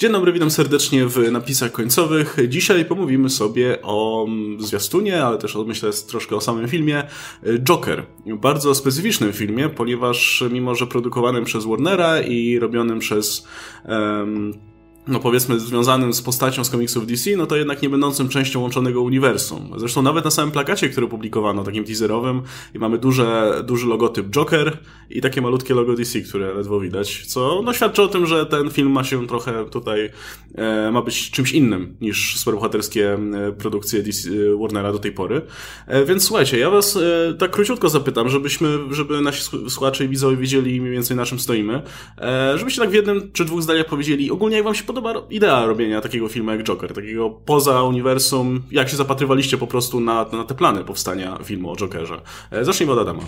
[0.00, 2.36] Dzień dobry, witam serdecznie w napisach końcowych.
[2.48, 4.26] Dzisiaj pomówimy sobie o
[4.58, 7.02] zwiastunie, ale też myślę troszkę o samym filmie
[7.58, 8.06] Joker.
[8.26, 13.48] Bardzo specyficznym filmie, ponieważ mimo, że produkowanym przez Warnera i robionym przez
[13.84, 14.69] um,
[15.08, 19.02] no powiedzmy związanym z postacią z komiksów DC, no to jednak nie będącym częścią łączonego
[19.02, 19.72] uniwersum.
[19.76, 22.42] Zresztą nawet na samym plakacie, który publikowano, takim teaserowym,
[22.74, 24.78] i mamy duże, duży logotyp Joker
[25.10, 28.70] i takie malutkie logo DC, które ledwo widać, co no, świadczy o tym, że ten
[28.70, 30.10] film ma się trochę tutaj,
[30.54, 35.42] e, ma być czymś innym niż superbohaterskie e, produkcje DC, e, Warnera do tej pory.
[35.86, 40.36] E, więc słuchajcie, ja was e, tak króciutko zapytam, żebyśmy, żeby nasi słuchacze i widzowie
[40.36, 41.82] wiedzieli mniej więcej na czym stoimy,
[42.18, 45.66] e, żebyście tak w jednym czy dwóch zdaniach powiedzieli ogólnie jak wam się podoba idea
[45.66, 50.44] robienia takiego filmu jak Joker, takiego poza uniwersum, jak się zapatrywaliście po prostu na, na
[50.44, 52.20] te plany powstania filmu o Jokerze.
[52.50, 53.22] E, zacznijmy od Adama.
[53.22, 53.26] E,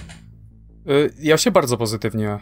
[1.19, 2.39] ja się bardzo pozytywnie, e,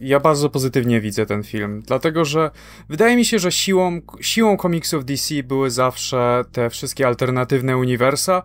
[0.00, 2.50] ja bardzo pozytywnie widzę ten film, dlatego że
[2.88, 8.42] wydaje mi się, że siłą, siłą komiksów DC były zawsze te wszystkie alternatywne uniwersa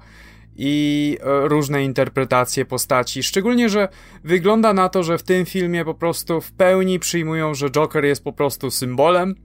[0.64, 3.24] i różne interpretacje postaci.
[3.24, 3.88] Szczególnie, że
[4.24, 8.24] wygląda na to, że w tym filmie po prostu w pełni przyjmują, że Joker jest
[8.24, 9.36] po prostu symbolem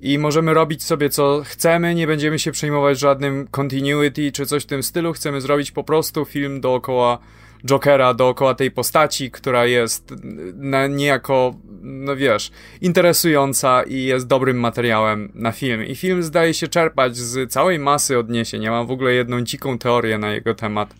[0.00, 4.66] i możemy robić sobie co chcemy, nie będziemy się przejmować żadnym continuity czy coś w
[4.66, 5.12] tym stylu.
[5.12, 7.18] Chcemy zrobić po prostu film dookoła
[7.64, 10.14] Jokera, dookoła tej postaci, która jest
[10.54, 15.84] na, niejako, no wiesz, interesująca i jest dobrym materiałem na film.
[15.84, 18.62] I film zdaje się czerpać z całej masy odniesień.
[18.62, 20.94] Ja mam w ogóle jedną dziką teorię na jego temat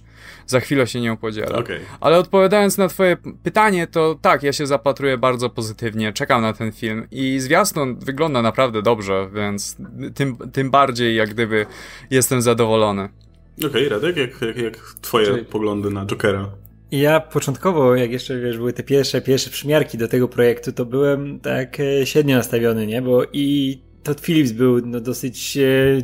[0.46, 1.58] za chwilę się nią podzielę.
[1.58, 1.80] Okay.
[2.00, 6.72] Ale odpowiadając na twoje pytanie, to tak, ja się zapatruję bardzo pozytywnie, czekam na ten
[6.72, 9.76] film i zwiastun wygląda naprawdę dobrze, więc
[10.14, 11.66] tym, tym bardziej jak gdyby
[12.10, 13.08] jestem zadowolony.
[13.58, 15.44] Okej, okay, Radek, jak, jak, jak twoje Czyli...
[15.44, 16.48] poglądy na Jokera?
[16.92, 21.40] Ja początkowo, jak jeszcze wiesz, były te pierwsze, pierwsze przymiarki do tego projektu, to byłem
[21.40, 23.02] tak e, średnio nastawiony, nie?
[23.02, 26.02] Bo i Todd Phillips był no, dosyć e,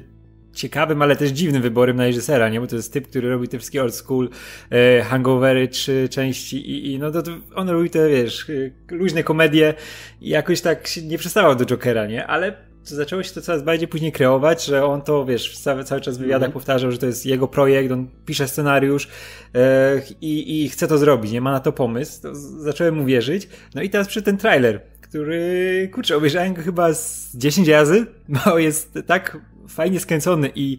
[0.52, 2.60] ciekawym, ale też dziwnym wyborem na reżysera, nie?
[2.60, 4.28] Bo to jest typ, który robi te wszystkie old school
[4.70, 9.22] e, hangovery, trzy części i, i no to, to on robi te, wiesz, e, luźne
[9.22, 9.74] komedie
[10.20, 12.26] i jakoś tak nie przestawał do Jokera, nie?
[12.26, 16.16] Ale zaczęło się to coraz bardziej później kreować, że on to, wiesz, cały, cały czas
[16.16, 16.54] w wywiadach mm -hmm.
[16.54, 19.08] powtarzał, że to jest jego projekt, on pisze scenariusz
[19.54, 22.22] e, i, i chce to zrobić, nie ma na to pomysł.
[22.22, 23.48] To zacząłem mu wierzyć.
[23.74, 28.06] No i teraz przy ten trailer, który, kurczę, obejrzałem go chyba z 10 razy,
[28.44, 29.38] bo jest tak
[29.68, 30.78] fajnie skręcony i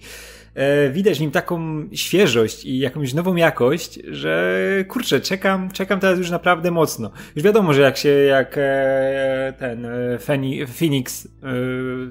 [0.92, 6.30] widać w nim taką świeżość i jakąś nową jakość, że kurczę, czekam, czekam teraz już
[6.30, 7.12] naprawdę mocno.
[7.36, 10.20] Już wiadomo, że jak się, jak e, ten e,
[10.68, 11.30] Phoenix e,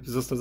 [0.05, 0.39] został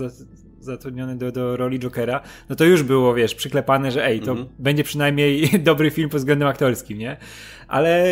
[0.59, 4.49] zatrudniony do, do roli Jokera, no to już było, wiesz, przyklepane, że ej, to mhm.
[4.59, 7.17] będzie przynajmniej dobry film pod względem aktorskim, nie?
[7.67, 8.05] Ale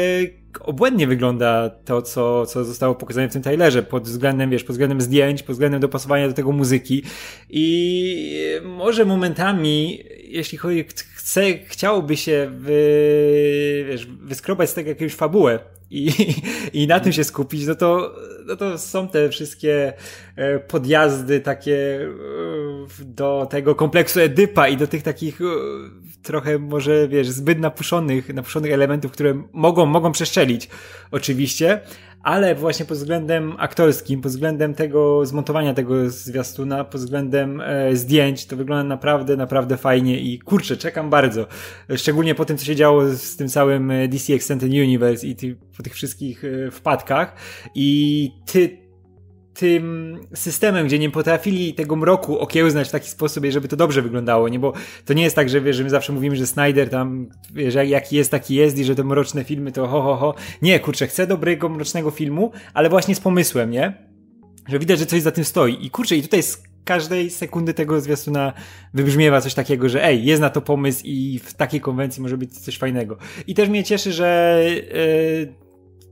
[0.59, 5.01] obłędnie wygląda to, co, co zostało pokazane w tym trailerze, pod względem, wiesz, pod względem
[5.01, 7.03] zdjęć, pod względem dopasowania do tego muzyki
[7.50, 10.85] i może momentami, jeśli chodzi,
[11.16, 15.59] chce, chciałoby się wy, wiesz, wyskrobać z tego jakąś fabułę,
[15.91, 16.12] i,
[16.73, 18.16] i na tym się skupić, no to,
[18.46, 19.94] no to są te wszystkie
[20.35, 25.45] e, podjazdy takie e, do tego kompleksu Edypa i do tych takich e,
[26.24, 30.69] trochę może, wiesz, zbyt napuszonych, napuszonych elementów, które mogą, mogą przeszczelić
[31.12, 31.81] oczywiście,
[32.25, 38.46] ale właśnie pod względem aktorskim, pod względem tego zmontowania tego zwiastuna, pod względem e, zdjęć,
[38.46, 41.47] to wygląda naprawdę, naprawdę fajnie i kurczę, czekam bardzo.
[41.96, 45.56] Szczególnie po tym, co się działo z tym całym e, DC Extended Universe i ty,
[45.78, 47.36] po tych wszystkich e, wpadkach
[47.75, 48.84] i ty,
[49.56, 54.50] tym systemem, gdzie nie potrafili tego mroku okiełznać w taki sposób, żeby to dobrze wyglądało,
[54.50, 54.60] nie?
[54.60, 54.74] Bo
[55.06, 58.16] to nie jest tak, że wiesz, że my zawsze mówimy, że Snyder tam, wiesz, jaki
[58.16, 60.36] jest, taki jest i że te mroczne filmy to ho, ho, ho.
[60.62, 63.94] Nie, kurczę, chcę dobrego, mrocznego filmu, ale właśnie z pomysłem, nie?
[64.68, 65.86] Że widać, że coś za tym stoi.
[65.86, 68.54] I kurczę, i tutaj z każdej sekundy tego zwiastuna
[68.94, 72.60] wybrzmiewa coś takiego, że ej, jest na to pomysł i w takiej konwencji może być
[72.60, 73.18] coś fajnego.
[73.48, 75.65] I też mnie cieszy, że yy,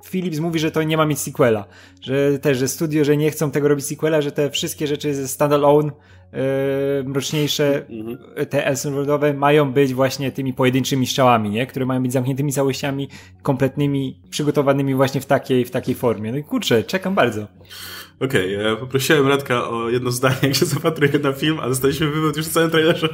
[0.10, 1.66] Philips mówi, że to nie ma mieć sequela.
[2.02, 5.28] Że też, że studio, że nie chcą tego robić sequela, że te wszystkie rzeczy ze
[5.28, 5.92] standalone,
[7.06, 8.46] mroczniejsze, mm -hmm.
[8.46, 11.68] te Elsenworldowe mają być właśnie tymi pojedynczymi strzałami, nie?
[11.68, 13.10] Które mają być zamkniętymi całościami,
[13.42, 16.32] kompletnymi, przygotowanymi właśnie w takiej, w takiej formie.
[16.32, 17.48] No i kurczę, czekam bardzo.
[18.20, 22.08] Okej, okay, ja poprosiłem Radka o jedno zdanie, jak się zapatruje na film, a dostaliśmy
[22.08, 23.10] wywód już w całym trailerze.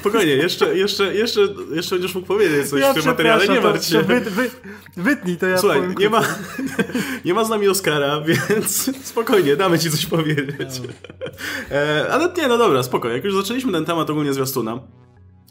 [0.00, 1.40] Spokojnie, jeszcze, jeszcze, jeszcze,
[1.74, 4.02] jeszcze będziesz mógł powiedzieć coś ja w tym materiale, nie martw się.
[4.02, 4.50] Wy, wy,
[4.96, 6.22] wytnij, to ja Słuchaj, powiem nie ma,
[7.24, 10.68] nie ma z nami Oscara, więc spokojnie, damy ci coś powiedzieć.
[11.70, 14.78] E, ale nie, no dobra, spoko, jak już zaczęliśmy ten temat ogólnie zwiastuna,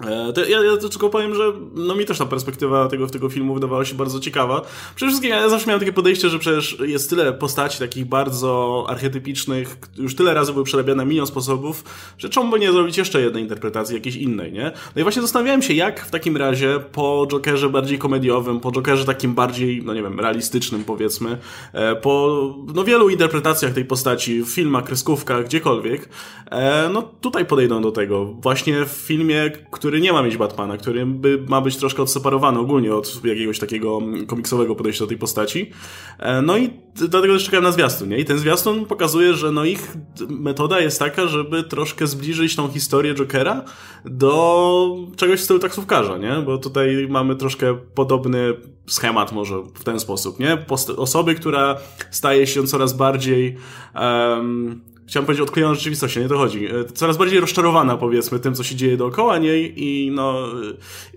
[0.01, 3.85] E, ja, ja tylko powiem, że no mi też ta perspektywa tego, tego filmu wydawała
[3.85, 4.61] się bardzo ciekawa.
[4.95, 9.77] Przede wszystkim ja zawsze miałem takie podejście, że przecież jest tyle postaci takich bardzo archetypicznych,
[9.97, 11.83] już tyle razy były przerabiane milion sposobów,
[12.17, 14.71] że czemu by nie zrobić jeszcze jednej interpretacji, jakiejś innej, nie?
[14.95, 19.05] No i właśnie zastanawiałem się, jak w takim razie po Jokerze bardziej komediowym, po Jokerze
[19.05, 21.37] takim bardziej, no nie wiem, realistycznym powiedzmy,
[21.73, 22.43] e, po
[22.75, 26.09] no wielu interpretacjach tej postaci w filmach, kreskówkach, gdziekolwiek,
[26.51, 28.25] e, no tutaj podejdą do tego.
[28.25, 29.51] Właśnie w filmie,
[29.83, 33.99] który nie ma mieć Batmana, który by, ma być troszkę odseparowany ogólnie od jakiegoś takiego
[34.27, 35.71] komiksowego podejścia do tej postaci.
[36.19, 38.17] E, no i dlatego też czekałem na zwiastun, nie?
[38.17, 39.97] I ten zwiastun pokazuje, że no ich
[40.29, 43.63] metoda jest taka, żeby troszkę zbliżyć tą historię Jokera
[44.05, 46.43] do czegoś w stylu taksówkarza, nie?
[46.45, 48.53] Bo tutaj mamy troszkę podobny
[48.87, 50.57] schemat może w ten sposób, nie?
[50.57, 51.77] Post osoby, która
[52.11, 53.57] staje się coraz bardziej
[53.95, 56.65] um, chciałem powiedzieć odklejona rzeczywistość, nie to chodzi.
[56.65, 60.51] E, coraz bardziej rozczarowana, powiedzmy, tym, co się dzieje dookoła niej i no, e,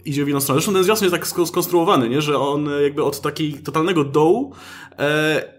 [0.04, 0.60] idzie w inną stronę.
[0.60, 2.22] Zresztą ten zwiastun jest tak skonstruowany, nie?
[2.22, 4.52] że on jakby od takiego totalnego dołu
[4.98, 5.55] e, E,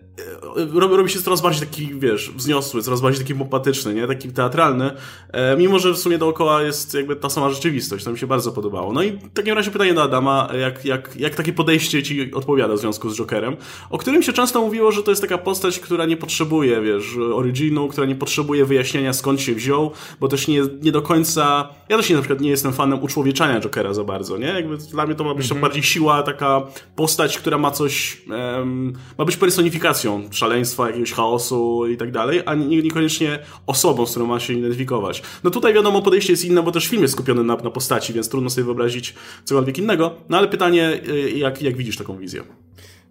[0.74, 4.08] robi, robi się coraz bardziej taki, wiesz, wzniosły, coraz bardziej taki popatyczny, nie?
[4.08, 4.92] Taki teatralny,
[5.32, 8.52] e, mimo że w sumie dookoła jest jakby ta sama rzeczywistość, to mi się bardzo
[8.52, 8.94] podobało.
[8.94, 12.74] No i w takim razie pytanie do Adama, jak, jak, jak takie podejście ci odpowiada
[12.74, 13.58] w związku z Jokerem,
[13.90, 17.88] o którym się często mówiło, że to jest taka postać, która nie potrzebuje, wiesz, originu,
[17.88, 22.10] która nie potrzebuje wyjaśnienia skąd się wziął, bo też nie, nie do końca, ja też
[22.10, 24.48] nie, na przykład nie jestem fanem uczłowieczania Jokera za bardzo, nie?
[24.48, 25.62] Jakby dla mnie to ma być mm -hmm.
[25.62, 26.62] bardziej siła, taka
[26.96, 32.56] postać, która ma coś, um, ma być personifikacją szaleństwa, jakiegoś chaosu i tak dalej, a
[32.56, 35.22] niekoniecznie osobą, z którą ma się identyfikować.
[35.44, 38.30] No tutaj wiadomo, podejście jest inne, bo też film jest skupiony na, na postaci, więc
[38.30, 39.14] trudno sobie wyobrazić
[39.44, 40.16] cokolwiek innego.
[40.30, 42.44] No ale pytanie, y, jak, jak widzisz taką wizję?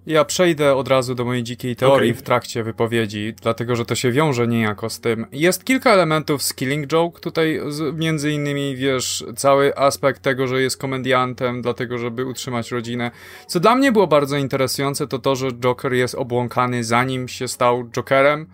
[0.07, 2.23] Ja przejdę od razu do mojej dzikiej teorii okay.
[2.23, 5.27] w trakcie wypowiedzi, dlatego że to się wiąże niejako z tym.
[5.33, 7.61] Jest kilka elementów z Killing Joke, tutaj
[7.95, 13.11] między innymi, wiesz, cały aspekt tego, że jest komediantem, dlatego żeby utrzymać rodzinę.
[13.47, 17.89] Co dla mnie było bardzo interesujące, to to, że Joker jest obłąkany zanim się stał
[17.91, 18.47] Jokerem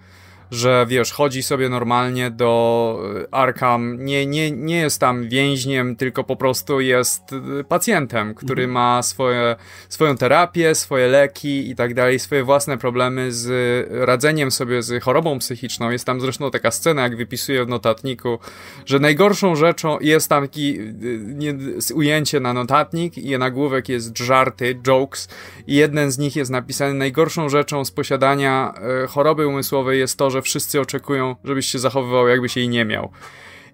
[0.53, 6.25] że wiesz, chodzi sobie normalnie do e, Arkham, nie, nie, nie jest tam więźniem, tylko
[6.25, 8.71] po prostu jest e, pacjentem, który mhm.
[8.71, 9.57] ma swoje,
[9.89, 15.39] swoją terapię, swoje leki i tak dalej, swoje własne problemy z radzeniem sobie z chorobą
[15.39, 15.91] psychiczną.
[15.91, 18.39] Jest tam zresztą taka scena, jak wypisuje w notatniku,
[18.87, 20.83] że najgorszą rzeczą jest tam taki e,
[21.19, 21.55] nie,
[21.95, 25.29] ujęcie na notatnik i nagłówek jest żarty, jokes
[25.67, 28.75] i jeden z nich jest napisany najgorszą rzeczą z posiadania
[29.09, 33.13] choroby umysłowej jest to, że wszyscy oczekują, żebyś się zachowywał, jakbyś jej nie miał.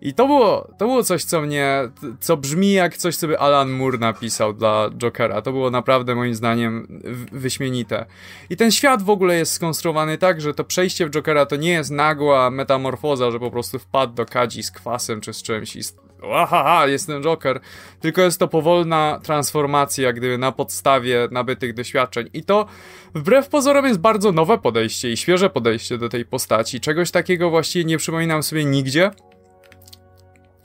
[0.03, 3.70] I to było, to było coś, co mnie, co brzmi jak coś, co by Alan
[3.70, 5.43] Moore napisał dla Jokera.
[5.43, 7.00] To było naprawdę moim zdaniem
[7.32, 8.06] wyśmienite.
[8.50, 11.70] I ten świat w ogóle jest skonstruowany tak, że to przejście w Jokera to nie
[11.70, 15.82] jest nagła metamorfoza, że po prostu wpadł do kadzi z kwasem czy z czymś i
[16.23, 17.61] Ahaha, jestem Joker.
[18.00, 22.31] Tylko jest to powolna transformacja, jak gdyby na podstawie nabytych doświadczeń.
[22.32, 22.67] I to
[23.15, 26.81] wbrew pozorom jest bardzo nowe podejście i świeże podejście do tej postaci.
[26.81, 29.11] Czegoś takiego właściwie nie przypominam sobie nigdzie.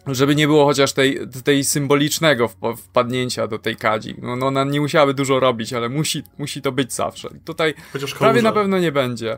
[0.07, 4.15] Żeby nie było chociaż tej, tej symbolicznego wpadnięcia do tej kadzi.
[4.21, 7.29] No, no, ona nie musiałaby dużo robić, ale musi, musi to być zawsze.
[7.45, 7.73] Tutaj
[8.19, 9.37] prawie na pewno nie będzie.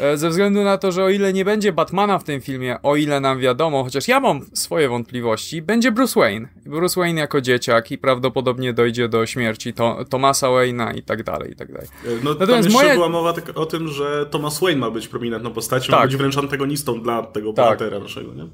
[0.00, 2.96] E, ze względu na to, że o ile nie będzie Batmana w tym filmie, o
[2.96, 6.48] ile nam wiadomo, chociaż ja mam swoje wątpliwości, będzie Bruce Wayne.
[6.66, 11.52] Bruce Wayne jako dzieciak i prawdopodobnie dojdzie do śmierci to, Thomasa Wayne'a i tak dalej,
[11.52, 11.88] i tak dalej.
[12.04, 12.94] E, no Natomiast tam moja...
[12.94, 16.00] była mowa tak o tym, że Thomas Wayne ma być prominentną postacią, tak.
[16.00, 17.64] ma być wręcz antagonistą dla tego tak.
[17.64, 18.46] bohatera naszego, nie?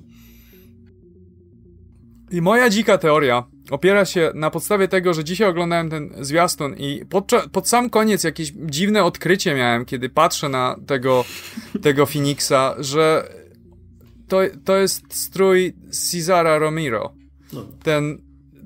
[2.30, 7.04] I moja dzika teoria opiera się na podstawie tego, że dzisiaj oglądałem ten zwiastun i
[7.10, 11.24] pod, pod sam koniec jakieś dziwne odkrycie miałem, kiedy patrzę na tego,
[11.82, 13.28] tego Phoenixa, że
[14.28, 17.12] to, to jest strój Cesara Romero.
[17.52, 17.64] No.
[17.82, 18.18] Ten,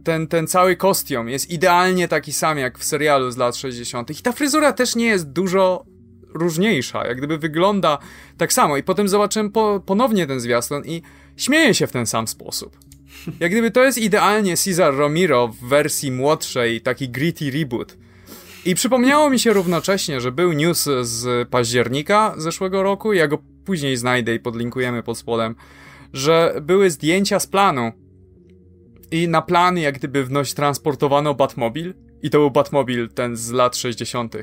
[0.04, 4.10] ten, ten cały kostium jest idealnie taki sam jak w serialu z lat 60.
[4.10, 5.84] I ta fryzura też nie jest dużo
[6.34, 7.98] różniejsza, jak gdyby wygląda
[8.36, 8.76] tak samo.
[8.76, 11.02] I potem zobaczyłem po, ponownie ten zwiastun i
[11.36, 12.78] śmieję się w ten sam sposób.
[13.40, 17.96] Jak gdyby to jest idealnie Cesar Romero w wersji młodszej, taki gritty reboot.
[18.64, 23.96] I przypomniało mi się równocześnie, że był news z października zeszłego roku, ja go później
[23.96, 25.54] znajdę i podlinkujemy pod spodem,
[26.12, 27.92] że były zdjęcia z planu.
[29.10, 33.76] I na plan jak gdyby wnoś transportowano Batmobil i to był Batmobil ten z lat
[33.76, 34.34] 60.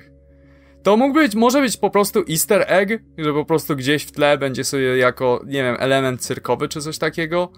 [0.83, 4.37] To mógł być, może być po prostu easter egg, że po prostu gdzieś w tle
[4.37, 7.51] będzie sobie jako, nie wiem, element cyrkowy czy coś takiego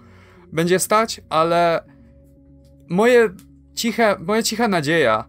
[0.52, 1.84] będzie stać, ale
[2.88, 3.30] moje
[3.74, 5.24] ciche, moja cicha nadzieja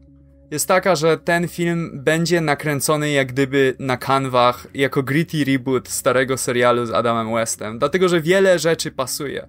[0.51, 6.37] jest taka, że ten film będzie nakręcony jak gdyby na kanwach jako gritty reboot starego
[6.37, 9.47] serialu z Adamem Westem, dlatego że wiele rzeczy pasuje.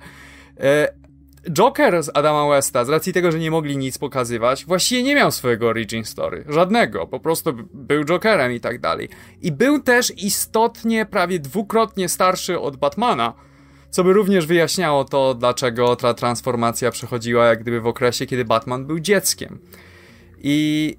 [0.60, 0.88] E,
[1.50, 5.30] Joker z Adama Westa, z racji tego, że nie mogli nic pokazywać, właściwie nie miał
[5.30, 6.44] swojego origin story.
[6.48, 7.06] Żadnego.
[7.06, 9.08] Po prostu był Jokerem i tak dalej.
[9.40, 13.34] I był też istotnie, prawie dwukrotnie starszy od Batmana,
[13.94, 18.86] co by również wyjaśniało to, dlaczego ta transformacja przechodziła jak gdyby w okresie, kiedy Batman
[18.86, 19.58] był dzieckiem.
[20.38, 20.96] I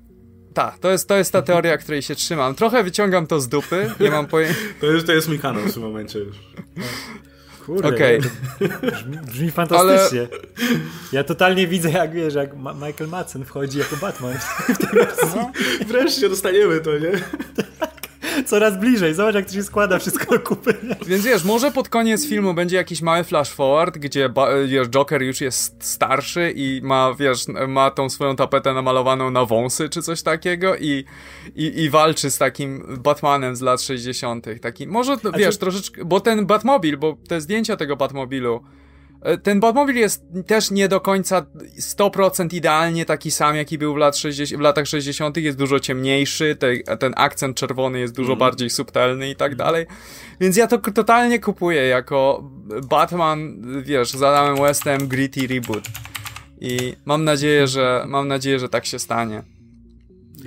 [0.53, 2.55] tak, to jest, to jest ta teoria, której się trzymam.
[2.55, 4.59] Trochę wyciągam to z dupy, nie mam pojęcia.
[4.81, 6.37] To jest, to jest mój kanał w tym momencie już.
[7.65, 8.19] Kurde, okay.
[8.91, 10.19] brzmi, brzmi, fantastycznie.
[10.19, 10.39] Ale...
[11.11, 15.35] Ja totalnie widzę, jak wiesz, jak Ma Michael Madsen wchodzi jako Batman w.
[15.35, 15.51] No,
[15.87, 17.11] wreszcie dostaniemy to, nie?
[18.45, 19.13] Coraz bliżej.
[19.13, 20.73] Zobacz, jak to się składa wszystko do kupy.
[21.07, 24.29] Więc wiesz, może pod koniec filmu będzie jakiś mały flash forward, gdzie
[24.67, 29.89] wiesz, Joker już jest starszy i ma, wiesz, ma tą swoją tapetę namalowaną na wąsy
[29.89, 31.05] czy coś takiego i,
[31.55, 34.45] i, i walczy z takim Batmanem z lat 60.
[34.61, 38.63] Taki, może, wiesz, troszeczkę, bo ten Batmobil, bo te zdjęcia tego Batmobilu
[39.43, 41.45] ten Batmobil jest też nie do końca
[41.79, 46.55] 100% idealnie taki sam, jaki był w, lat 60, w latach 60., jest dużo ciemniejszy,
[46.55, 48.39] te, ten akcent czerwony jest dużo mm.
[48.39, 49.85] bardziej subtelny i tak dalej.
[50.39, 52.49] Więc ja to totalnie kupuję jako
[52.89, 55.83] Batman, wiesz, z Adamem Westem, gritty reboot.
[56.61, 59.43] I mam nadzieję, że mam nadzieję, że tak się stanie.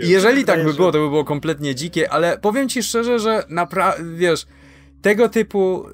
[0.05, 3.45] I jeżeli tak by było, to by było kompletnie dzikie, ale powiem ci szczerze, że
[3.49, 4.47] naprawdę, wiesz,
[5.03, 5.87] tego typu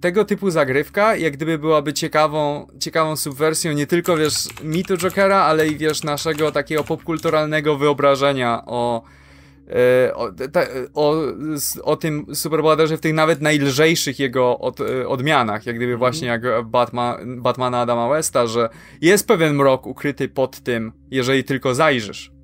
[0.00, 5.68] tego typu zagrywka, jak gdyby byłaby ciekawą, ciekawą subwersją nie tylko, wiesz, mitu Jokera, ale
[5.68, 9.02] i, wiesz, naszego takiego popkulturalnego wyobrażenia o,
[9.68, 10.30] y, o,
[10.94, 11.14] o,
[11.82, 16.42] o tym superbohaterze w tych nawet najlżejszych jego od, y, odmianach, jak gdyby właśnie jak
[16.64, 18.68] Batman, Batmana Adama Westa, że
[19.00, 22.39] jest pewien mrok ukryty pod tym, jeżeli tylko zajrzysz.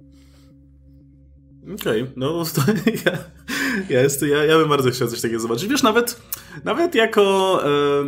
[1.74, 2.60] Okej, okay, no to
[3.06, 3.18] ja,
[3.88, 5.68] ja, jest, ja, ja bym bardzo chciał coś takiego zobaczyć.
[5.68, 6.20] Wiesz, nawet,
[6.64, 8.04] nawet jako e,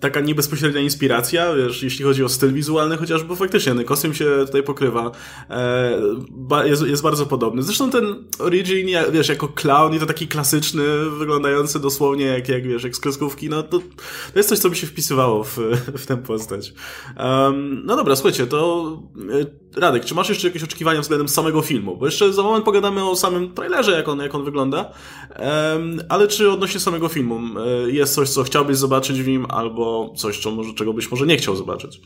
[0.00, 4.62] taka niebezpośrednia inspiracja, wiesz, jeśli chodzi o styl wizualny chociażby, faktycznie ten kostium się tutaj
[4.62, 5.10] pokrywa,
[5.50, 7.62] e, jest, jest bardzo podobny.
[7.62, 10.84] Zresztą ten Origin, wiesz, jako clown i to taki klasyczny,
[11.18, 14.76] wyglądający dosłownie jak, jak wiesz, jak z kreskówki, no to, to jest coś, co mi
[14.76, 15.58] się wpisywało w,
[15.96, 16.74] w tę postać.
[17.18, 18.92] Um, no dobra, słuchajcie, to
[19.32, 21.96] e, Radek, czy masz jeszcze jakieś oczekiwania względem samego filmu?
[21.96, 24.90] Bo jeszcze za moment pogadamy o samym trailerze, jak on, jak on wygląda,
[25.38, 29.85] um, ale czy odnośnie samego filmu e, jest coś, co chciałbyś zobaczyć w nim, albo
[30.16, 30.40] coś,
[30.76, 32.00] czego byś może nie chciał zobaczyć.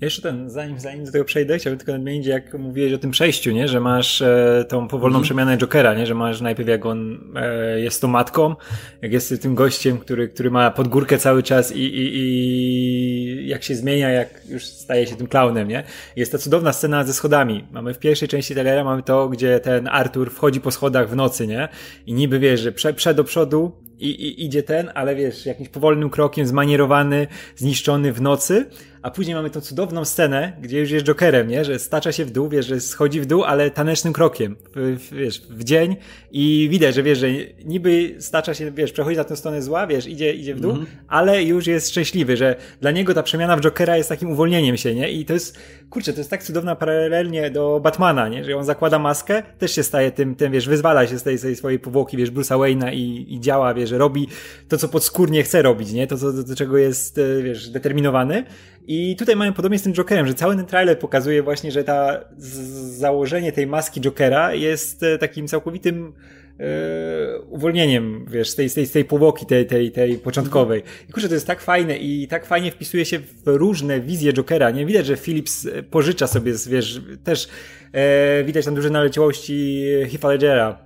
[0.00, 3.52] Jeszcze ten, zanim, zanim do tego przejdę, chciałbym tylko nadmienić, jak mówiłeś o tym przejściu,
[3.52, 3.68] nie?
[3.68, 5.24] że masz e, tą powolną mm.
[5.24, 6.06] przemianę Jokera, nie?
[6.06, 8.54] że masz najpierw jak on e, jest tą matką,
[9.02, 13.74] jak jest tym gościem, który, który ma podgórkę cały czas i, i, i jak się
[13.74, 15.84] zmienia, jak już staje się tym klaunem, nie?
[16.16, 17.64] Jest ta cudowna scena ze schodami.
[17.72, 21.46] Mamy w pierwszej części trailera, mamy to, gdzie ten Arthur wchodzi po schodach w nocy,
[21.46, 21.68] nie?
[22.06, 25.68] I niby wiesz, że prze, prze do przodu, i, i, idzie ten, ale wiesz, jakimś
[25.68, 27.26] powolnym krokiem, zmanierowany,
[27.56, 28.66] zniszczony w nocy,
[29.06, 31.64] a później mamy tą cudowną scenę, gdzie już jest Jokerem, nie?
[31.64, 35.42] Że stacza się w dół, wiesz, że schodzi w dół, ale tanecznym krokiem, w, wiesz,
[35.50, 35.96] w dzień
[36.32, 37.28] i widać, że wiesz, że
[37.64, 40.84] niby stacza się, wiesz, przechodzi na tę stronę zła, wiesz, idzie, idzie w dół, mm
[40.84, 40.88] -hmm.
[41.08, 44.94] ale już jest szczęśliwy, że dla niego ta przemiana w Jokera jest takim uwolnieniem się,
[44.94, 45.10] nie?
[45.10, 45.58] I to jest,
[45.90, 48.44] kurczę, to jest tak cudowna paralelnie do Batmana, nie?
[48.44, 51.56] Że on zakłada maskę, też się staje tym, tym wiesz, wyzwala się z tej, tej
[51.56, 54.28] swojej powłoki, wiesz, Bruce'a Wayne'a i, i działa, wiesz, że robi
[54.68, 56.06] to, co podskórnie chce robić, nie?
[56.06, 58.44] To, co, do, do czego jest, e, wiesz, determinowany.
[58.86, 62.24] I tutaj mają podobnie z tym Jokerem, że cały ten trailer pokazuje właśnie, że ta
[62.38, 66.12] założenie tej maski Jokera jest e, takim całkowitym
[66.58, 70.82] Yy, uwolnieniem, wiesz, z tej, tej, tej powłoki tej, tej, tej początkowej.
[71.08, 74.70] I kurczę, to jest tak fajne i tak fajnie wpisuje się w różne wizje Jokera,
[74.70, 74.86] nie?
[74.86, 77.48] Widać, że Philips pożycza sobie, wiesz, też
[77.92, 80.85] e, widać tam duże naleciałości Heath'a Ledgera, e,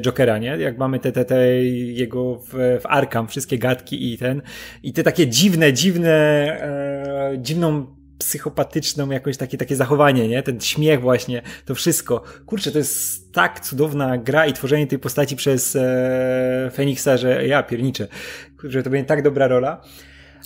[0.00, 0.48] Jokera, nie?
[0.48, 4.42] Jak mamy te, te, te jego w, w Arkham, wszystkie gadki i ten,
[4.82, 7.86] i te takie dziwne, dziwne, e, dziwną
[8.18, 10.42] psychopatyczną jakoś takie, takie zachowanie, nie?
[10.42, 12.22] Ten śmiech właśnie, to wszystko.
[12.46, 17.62] Kurczę, to jest tak cudowna gra i tworzenie tej postaci przez e, Feniksa, że ja
[17.62, 18.08] pierniczę.
[18.60, 19.82] Kurczę, to będzie tak dobra rola.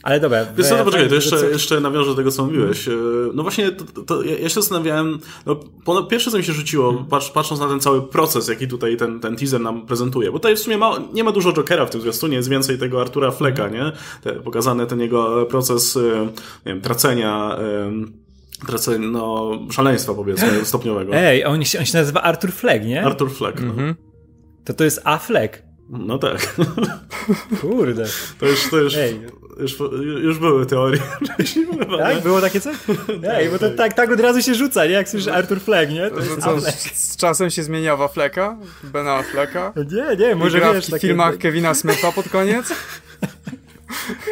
[0.02, 0.46] Ale dobra.
[0.56, 2.88] Wiesz co, to poczekaj, to jeszcze, jeszcze nawiążę do tego, co mówiłeś.
[2.88, 2.92] E,
[3.34, 5.18] no właśnie, to, to ja, się zastanawiałem,
[5.86, 7.06] no, pierwsze, co mi się rzuciło, hmm.
[7.06, 10.56] patrz, patrząc na ten cały proces, jaki tutaj ten, ten teaser nam prezentuje, bo tutaj
[10.56, 13.68] w sumie ma, nie ma dużo Jokera w tym zwiastunie, jest więcej tego Artura Flecka,
[13.68, 13.92] nie?
[14.22, 16.00] Te, pokazany ten jego proces, e,
[16.66, 17.58] nie wiem, tracenia,
[18.66, 21.14] tracenia, no, szaleństwa powiedzmy, stopniowego.
[21.14, 23.04] Ej, on się, on się nazywa Artur Fleck, nie?
[23.04, 23.60] Artur Fleck.
[23.60, 23.70] No.
[23.70, 23.94] Mhm.
[24.64, 25.62] To to jest A Fleck.
[25.88, 26.56] No tak.
[27.60, 28.04] Kurde.
[28.40, 29.20] To już, to już, Ej.
[29.58, 29.78] Już,
[30.23, 31.00] już były teorie.
[31.99, 32.23] tak?
[32.23, 32.76] Było takie coś?
[33.28, 34.92] Ej, bo to tak, tak od razu się rzuca, nie?
[34.92, 36.11] Jak słyszysz Arthur Fleck, nie?
[36.11, 36.61] To jest co,
[36.94, 38.56] z czasem się zmienia Wafleka?
[38.82, 39.73] Bena Afflecka?
[39.76, 40.87] Nie, nie, może gra wiesz...
[40.87, 42.73] w filmach Kevina Smitha pod koniec?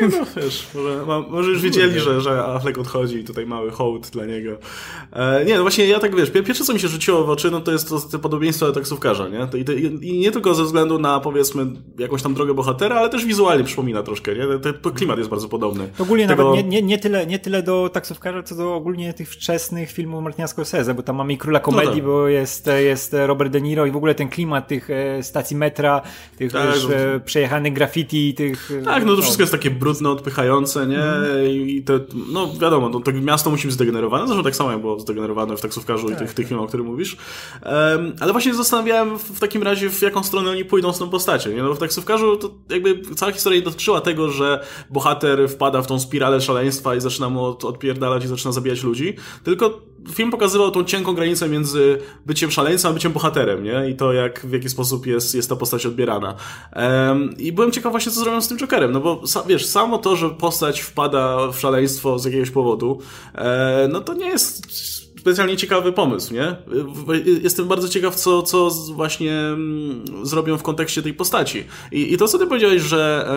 [0.09, 4.25] no wiesz, może, może już wiedzieli, że, że Affleck odchodzi i tutaj mały hołd dla
[4.25, 4.51] niego.
[5.13, 7.61] E, nie, no właśnie ja tak wiesz, pierwsze co mi się rzuciło w oczy, no
[7.61, 9.47] to jest to, te podobieństwo do taksówkarza, nie?
[9.47, 11.67] To, i, I nie tylko ze względu na powiedzmy
[11.99, 14.59] jakąś tam drogę bohatera, ale też wizualnie przypomina troszkę, nie?
[14.59, 15.89] Te, te, klimat jest bardzo podobny.
[15.99, 16.45] Ogólnie Tego...
[16.45, 20.25] nawet nie, nie, nie, tyle, nie tyle do taksówkarza, co do ogólnie tych wczesnych filmów
[20.25, 22.05] Martina Scorsese, bo tam mamy i Króla Komedii, no tak.
[22.05, 26.03] bo jest, jest Robert De Niro i w ogóle ten klimat tych e, stacji metra,
[26.37, 27.21] tych tak, wiesz, no.
[27.25, 28.73] przejechanych graffiti, tych...
[28.85, 29.23] Tak, no to no.
[29.23, 31.03] wszystko jest takie brudne, odpychające, nie?
[31.03, 31.51] Mm.
[31.69, 32.01] I te,
[32.33, 35.61] no wiadomo, no, to miasto musi być zdegenerowane, zresztą tak samo jak było zdegenerowane w
[35.61, 37.17] taksówkarzu tak, i tych, tych filmach, o których mówisz.
[37.63, 41.51] Um, ale właśnie zastanawiałem w, takim razie, w jaką stronę oni pójdą z tą postacią,
[41.51, 41.63] nie?
[41.63, 46.01] No w taksówkarzu to jakby cała historia nie dotyczyła tego, że bohater wpada w tą
[46.01, 50.85] spiralę szaleństwa i zaczyna mu od, odpierdalać i zaczyna zabijać ludzi, tylko film pokazywał tą
[50.85, 53.91] cienką granicę między byciem szaleńcem a byciem bohaterem, nie?
[53.91, 56.35] I to, jak, w jaki sposób jest, jest ta postać odbierana.
[56.77, 60.17] Um, I byłem ciekaw właśnie, co zrobią z tym Jokerem, no bo, wiesz, samo to,
[60.17, 62.99] że postać wpada w szaleństwo z jakiegoś powodu,
[63.35, 66.57] e, no to nie jest specjalnie ciekawy pomysł, nie?
[67.43, 71.65] Jestem bardzo ciekaw, co, co właśnie mm, zrobią w kontekście tej postaci.
[71.93, 73.29] I, i to, co ty powiedziałeś, że,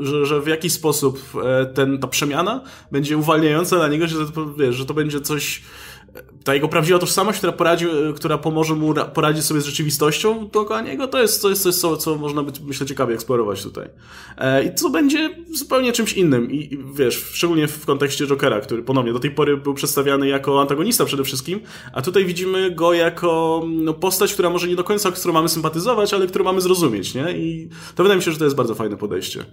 [0.00, 4.54] że, że w jakiś sposób e, ten, ta przemiana będzie uwalniająca dla niego, że to,
[4.54, 5.62] wiesz, że to będzie coś
[6.44, 11.06] ta jego prawdziwa tożsamość, która, poradzi, która pomoże mu poradzić sobie z rzeczywistością dookoła niego,
[11.06, 13.88] to jest, to jest coś, co, co można by, myślę, ciekawie eksplorować tutaj.
[14.38, 16.50] E, I co będzie zupełnie czymś innym.
[16.50, 20.60] I, I, wiesz, szczególnie w kontekście Jokera, który ponownie do tej pory był przedstawiany jako
[20.60, 21.60] antagonista przede wszystkim,
[21.92, 25.48] a tutaj widzimy go jako no, postać, która może nie do końca, z którą mamy
[25.48, 27.32] sympatyzować, ale którą mamy zrozumieć, nie?
[27.32, 29.44] I to wydaje mi się, że to jest bardzo fajne podejście.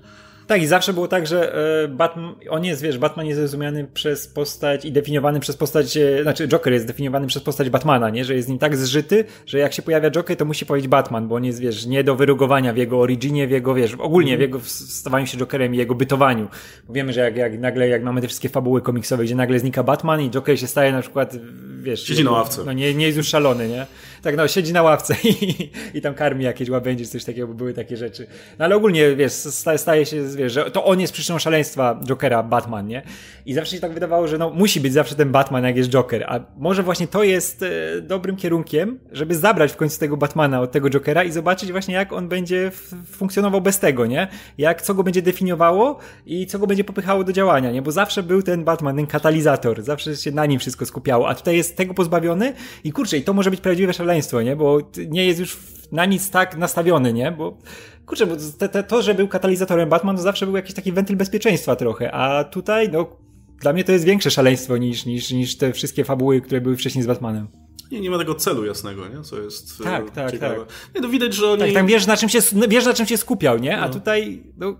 [0.49, 4.27] Tak, i zawsze było tak, że e, Batman, on jest, wiesz, Batman jest zrozumiany przez
[4.27, 8.25] postać i definiowany przez postać, e, znaczy Joker jest definiowany przez postać Batmana, nie?
[8.25, 11.35] Że jest nim tak zżyty, że jak się pojawia Joker, to musi powiedzieć Batman, bo
[11.35, 14.59] on jest, wiesz, nie do wyrugowania w jego originie, w jego, wiesz, ogólnie w jego
[14.65, 16.47] stawaniu się Jokerem i jego bytowaniu.
[16.87, 19.83] Bo wiemy, że jak, jak nagle, jak mamy te wszystkie fabuły komiksowe, gdzie nagle znika
[19.83, 21.35] Batman i Joker się staje na przykład,
[21.81, 22.03] wiesz...
[22.03, 22.63] Siedzi na ławce.
[22.65, 23.85] No nie, nie jest już szalony, nie?
[24.21, 27.73] Tak, no, siedzi na ławce i, i tam karmi jakieś łabędzie, coś takiego, bo były
[27.73, 28.27] takie rzeczy.
[28.59, 29.31] No ale ogólnie, wiesz,
[29.77, 33.01] staje, się, wiesz, że to on jest przyczyną szaleństwa Jokera, Batman, nie?
[33.45, 36.25] I zawsze się tak wydawało, że no, musi być zawsze ten Batman, jak jest Joker.
[36.27, 40.71] A może właśnie to jest e, dobrym kierunkiem, żeby zabrać w końcu tego Batmana od
[40.71, 42.71] tego Jokera i zobaczyć właśnie, jak on będzie
[43.11, 44.27] funkcjonował bez tego, nie?
[44.57, 47.81] Jak, co go będzie definiowało i co go będzie popychało do działania, nie?
[47.81, 51.57] Bo zawsze był ten Batman, ten katalizator, zawsze się na nim wszystko skupiało, a tutaj
[51.57, 52.53] jest tego pozbawiony
[52.83, 54.08] i kurczę, i to może być prawdziwe szaleństwo,
[54.43, 54.55] nie?
[54.55, 55.57] Bo nie jest już
[55.91, 57.31] na nic tak nastawiony, nie?
[57.31, 57.57] Bo
[58.05, 61.17] kurczę, bo te, te, to, że był katalizatorem Batman, to zawsze był jakiś taki wentyl
[61.17, 63.17] bezpieczeństwa trochę, a tutaj, no,
[63.61, 67.03] dla mnie to jest większe szaleństwo niż, niż, niż te wszystkie fabuły, które były wcześniej
[67.03, 67.47] z Batmanem.
[67.91, 69.21] Nie, nie ma tego celu jasnego, nie?
[69.21, 70.55] Co jest e, tak, tak, ciekawe.
[70.55, 70.95] Tak.
[70.95, 71.61] Nie, no widać, że oni...
[71.61, 73.77] Tak, tam wiesz na czym się, wiesz, na czym się skupiał, nie?
[73.77, 73.93] A no.
[73.93, 74.75] tutaj, no,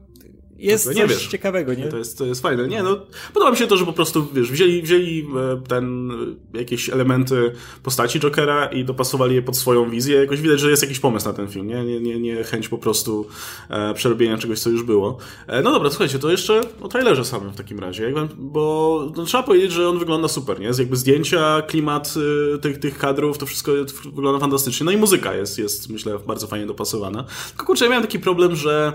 [0.60, 1.28] jest nie coś wiesz.
[1.28, 1.88] ciekawego, nie?
[1.88, 2.67] To jest, to jest fajne.
[2.67, 2.98] Nie, no,
[3.34, 7.52] podoba mi się to, że po prostu, wiesz, wzięli, wzięli e, ten, e, jakieś elementy
[7.84, 10.17] postaci Jokera i dopasowali je pod swoją wizję.
[10.17, 11.84] Jakoś widać, że jest jakiś pomysł na ten film, nie?
[11.84, 13.28] Nie, nie, nie chęć po prostu
[13.69, 15.17] e, przerobienia czegoś, co już było.
[15.48, 19.43] E, no dobra, słuchajcie, to jeszcze o trailerze samym w takim razie, bo no, trzeba
[19.43, 20.67] powiedzieć, że on wygląda super, nie?
[20.67, 22.13] Jest jakby zdjęcia, klimat
[22.56, 23.72] y, tych, tych kadrów, to wszystko
[24.06, 24.86] wygląda fantastycznie.
[24.86, 27.26] No i muzyka jest, jest myślę, bardzo fajnie dopasowana.
[27.48, 28.93] Tylko kurczę, ja miałem taki problem, że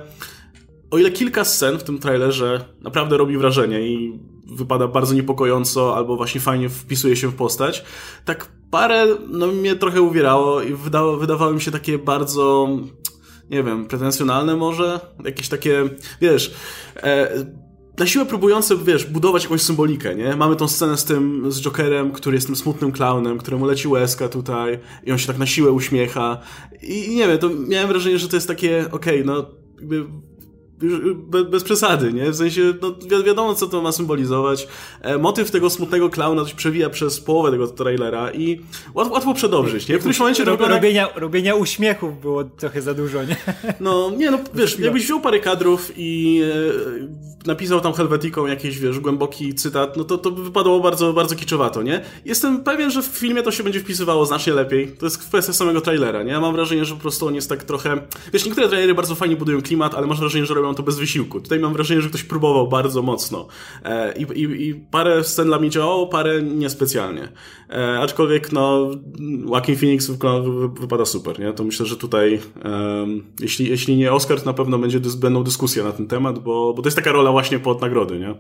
[0.95, 6.17] o ile kilka scen w tym trailerze naprawdę robi wrażenie i wypada bardzo niepokojąco, albo
[6.17, 7.85] właśnie fajnie wpisuje się w postać,
[8.25, 12.69] tak parę no, mnie trochę uwierało i wydało, wydawało mi się takie bardzo,
[13.51, 15.83] nie wiem, pretensjonalne może, jakieś takie,
[16.21, 16.55] wiesz,
[16.97, 17.47] e,
[17.99, 20.37] na siłę próbujące, wiesz, budować jakąś symbolikę, nie?
[20.37, 24.29] Mamy tą scenę z tym, z Jokerem, który jest tym smutnym clownem, któremu leci łezka
[24.29, 26.41] tutaj i on się tak na siłę uśmiecha
[26.83, 29.47] i nie wiem, to miałem wrażenie, że to jest takie, okej, okay, no
[29.79, 30.07] jakby
[31.15, 32.31] bez, bez, przesady, nie?
[32.31, 34.69] W sensie, no wi wiadomo, co to ma symbolizować.
[35.01, 38.61] E, motyw tego smutnego klauna się przewija przez połowę tego trailera i
[38.95, 39.97] łatwo, łatwo przedobrzyć, nie?
[39.97, 43.37] W którymś momencie Rob, robienia, robienia uśmiechów było trochę za dużo, nie?
[43.81, 49.01] No, nie, no, wiesz, jakbyś wziął parę kadrów i e, napisał tam Helvetiką jakiś, wiesz,
[49.01, 52.01] głęboki cytat, no to, to wypadało bardzo, bardzo kiczowato, nie?
[52.25, 54.89] Jestem pewien, że w filmie to się będzie wpisywało znacznie lepiej.
[54.89, 56.33] To jest kwestia samego trailera, nie?
[56.33, 57.97] Ja mam wrażenie, że po prostu on jest tak trochę...
[58.33, 61.41] Wiesz, niektóre trailery bardzo fajnie budują klimat, ale masz wrażenie, że robią to bez wysiłku.
[61.41, 63.47] Tutaj mam wrażenie, że ktoś próbował bardzo mocno.
[63.85, 67.29] E, i, i, parę scen dla mnie działało, parę niespecjalnie.
[67.71, 68.91] E, aczkolwiek, no,
[69.49, 70.11] Joaquin Phoenix
[70.81, 71.53] wypada super, nie?
[71.53, 72.41] To myślę, że tutaj,
[73.41, 76.87] jeśli, jeśli nie Oscar, na pewno będzie, będą dyskusje na ten temat, bo, bo to
[76.87, 78.35] jest taka rola właśnie pod nagrody, nie?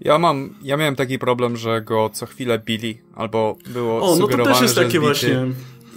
[0.00, 4.26] Ja mam, ja miałem taki problem, że go co chwilę bili, albo było o, no
[4.26, 5.46] to też jest takie właśnie...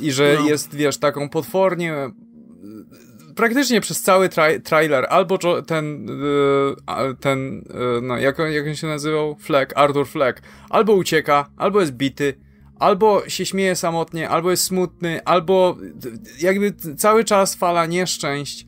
[0.01, 0.49] I że no.
[0.49, 2.11] jest, wiesz, taką potwornie
[3.39, 8.87] praktycznie przez cały tra trailer albo ten, yy, ten, yy, no, jak, jak on się
[8.87, 9.35] nazywał?
[9.35, 12.33] Fleck, Arthur Fleck, albo ucieka, albo jest bity,
[12.79, 15.77] albo się śmieje samotnie, albo jest smutny, albo
[16.41, 18.65] jakby cały czas fala nieszczęść.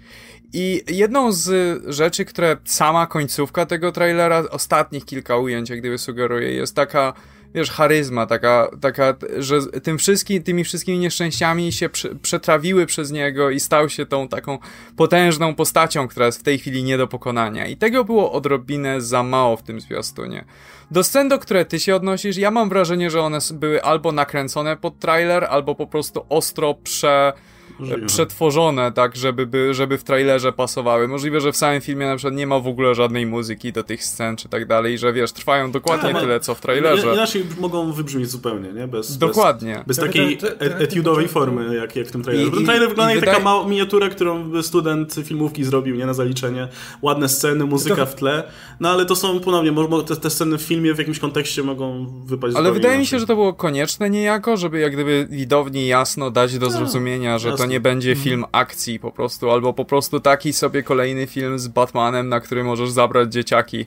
[0.53, 6.53] I jedną z rzeczy, które sama końcówka tego trailera, ostatnich kilka ujęć, jak gdyby sugeruje,
[6.53, 7.13] jest taka
[7.55, 11.89] wiesz, charyzma, taka, taka że tym wszystkim, tymi wszystkimi nieszczęściami się
[12.21, 14.57] przetrawiły przez niego i stał się tą taką
[14.97, 17.67] potężną postacią, która jest w tej chwili nie do pokonania.
[17.67, 20.45] I tego było odrobinę za mało w tym zwiastunie.
[20.91, 24.77] Do scen, do które ty się odnosisz, ja mam wrażenie, że one były albo nakręcone
[24.77, 27.33] pod trailer, albo po prostu ostro prze
[27.79, 28.05] Żywe.
[28.05, 31.07] przetworzone, tak, żeby, by, żeby w trailerze pasowały.
[31.07, 34.03] Możliwe, że w samym filmie na przykład nie ma w ogóle żadnej muzyki do tych
[34.03, 37.13] scen, czy tak dalej, że wiesz, trwają dokładnie tyle, co w trailerze.
[37.13, 38.87] Inaczej mogą wybrzmieć zupełnie, nie?
[38.87, 39.83] Bez, dokładnie.
[39.87, 42.51] Bez, bez takiej etiudowej formy, jak, jak w tym trailerze.
[42.51, 46.05] ten trailer wygląda jak taka mała miniatura, którą student filmówki zrobił, nie?
[46.05, 46.67] Na zaliczenie.
[47.01, 48.43] Ładne sceny, muzyka w tle,
[48.79, 49.71] no ale to są ponownie,
[50.07, 53.27] te, te sceny w filmie w jakimś kontekście mogą wypaść Ale wydaje mi się, że
[53.27, 57.69] to było konieczne niejako, żeby jak gdyby widowni jasno dać do tak, zrozumienia, że to
[57.69, 58.23] nie będzie mhm.
[58.23, 62.63] film akcji po prostu, albo po prostu taki sobie kolejny film z Batmanem, na który
[62.63, 63.85] możesz zabrać dzieciaki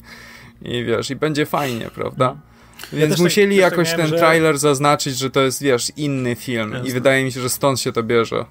[0.62, 2.24] i wiesz, i będzie fajnie, prawda?
[2.30, 2.54] Mhm.
[2.92, 4.18] Więc ja tak- musieli tak, jakoś ten że...
[4.18, 6.88] trailer zaznaczyć, że to jest, wiesz, inny film Jasne.
[6.88, 8.44] i wydaje mi się, że stąd się to bierze.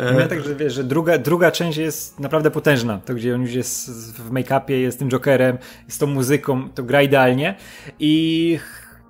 [0.00, 0.28] Ja e...
[0.28, 2.98] tak, że wiesz, że druga, druga część jest naprawdę potężna.
[2.98, 3.90] To, gdzie on już jest
[4.20, 7.54] w make-upie, jest tym Jokerem, z tą muzyką, to gra idealnie.
[7.98, 8.58] I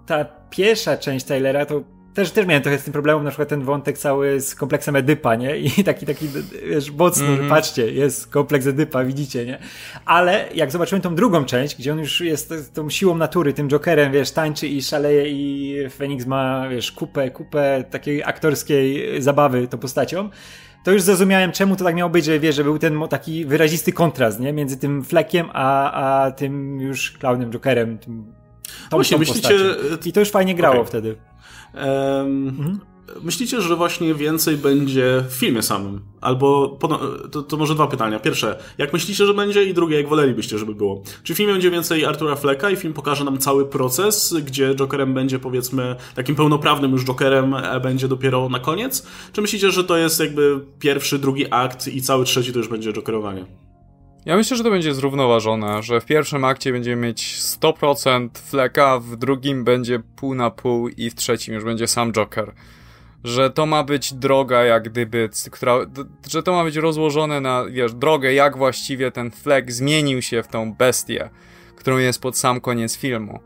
[0.07, 1.83] ta pierwsza część Taylora to
[2.15, 5.35] też, też miałem trochę z tym problemem, na przykład ten wątek cały z kompleksem Edypa,
[5.35, 5.57] nie?
[5.59, 6.29] I taki, taki,
[6.69, 7.49] wiesz, mocno, mm -hmm.
[7.49, 9.59] patrzcie, jest kompleks Edypa, widzicie, nie?
[10.05, 14.13] Ale jak zobaczyłem tą drugą część, gdzie on już jest tą siłą natury, tym Jokerem,
[14.13, 20.31] wiesz, tańczy i szaleje i Phoenix ma, wiesz, kupę, kupę takiej aktorskiej zabawy tą postacią,
[20.85, 23.93] to już zrozumiałem, czemu to tak miało być, że wiesz, że był ten taki wyrazisty
[23.93, 24.53] kontrast, nie?
[24.53, 28.33] Między tym Fleckiem, a, a tym już klaunem Jokerem, tym
[28.91, 29.55] tą, Właśnie, myślicie...
[30.05, 30.87] I to już fajnie grało okay.
[30.87, 31.17] wtedy.
[31.75, 32.79] Um, mhm.
[33.23, 36.01] Myślicie, że właśnie więcej będzie w filmie samym?
[36.21, 36.79] Albo
[37.33, 38.19] to, to, może dwa pytania.
[38.19, 39.65] Pierwsze, jak myślicie, że będzie?
[39.65, 41.03] I drugie, jak wolelibyście, żeby było?
[41.23, 45.15] Czy w filmie będzie więcej Artura Flecka i film pokaże nam cały proces, gdzie Jokerem
[45.15, 49.07] będzie powiedzmy takim pełnoprawnym już Jokerem będzie dopiero na koniec?
[49.33, 52.93] Czy myślicie, że to jest jakby pierwszy, drugi akt i cały trzeci to już będzie
[52.93, 53.47] Jokerowanie?
[54.27, 59.17] Ja myślę, że to będzie zrównoważone, że w pierwszym akcie będziemy mieć 100% fleka, w
[59.17, 62.53] drugim będzie pół na pół i w trzecim już będzie sam Joker.
[63.25, 65.79] Że to ma być droga, jak gdyby, która,
[66.29, 70.49] że to ma być rozłożone na, wiesz, drogę, jak właściwie ten flek zmienił się w
[70.49, 71.31] tą bestię,
[71.77, 73.41] którą jest pod sam koniec filmu.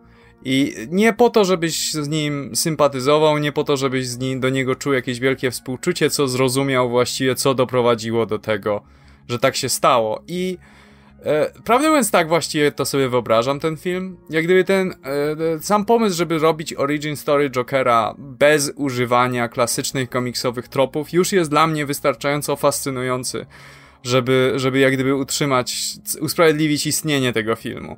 [0.45, 4.51] I nie po to, żebyś z nim sympatyzował, nie po to, żebyś z nim, do
[4.51, 8.83] niego czuł jakieś wielkie współczucie, co zrozumiał właściwie, co doprowadziło do tego,
[9.29, 10.23] że tak się stało.
[10.29, 10.59] I
[11.23, 14.17] e, prawdę mówiąc, tak właściwie to sobie wyobrażam ten film.
[14.31, 20.69] Jak gdyby ten e, sam pomysł, żeby robić origin story Jokera bez używania klasycznych komiksowych
[20.69, 23.47] tropów, już jest dla mnie wystarczająco fascynujący,
[24.03, 25.77] żeby, żeby jak gdyby utrzymać,
[26.21, 27.97] usprawiedliwić istnienie tego filmu.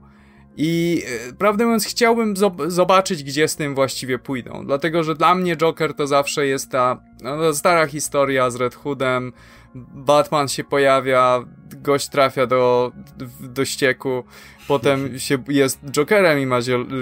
[0.57, 2.35] I e, prawdę mówiąc, chciałbym
[2.67, 4.67] zobaczyć, gdzie z tym właściwie pójdą.
[4.67, 9.33] Dlatego, że dla mnie Joker to zawsze jest ta no, stara historia z Red Hoodem,
[9.75, 11.45] Batman się pojawia,
[11.77, 12.93] gość trafia do,
[13.41, 14.25] do ścieku,
[14.69, 16.59] potem się jest Jokerem i ma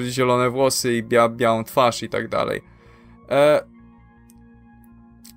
[0.09, 2.63] zielone włosy i bia, białą twarz i tak dalej.
[3.31, 3.65] E,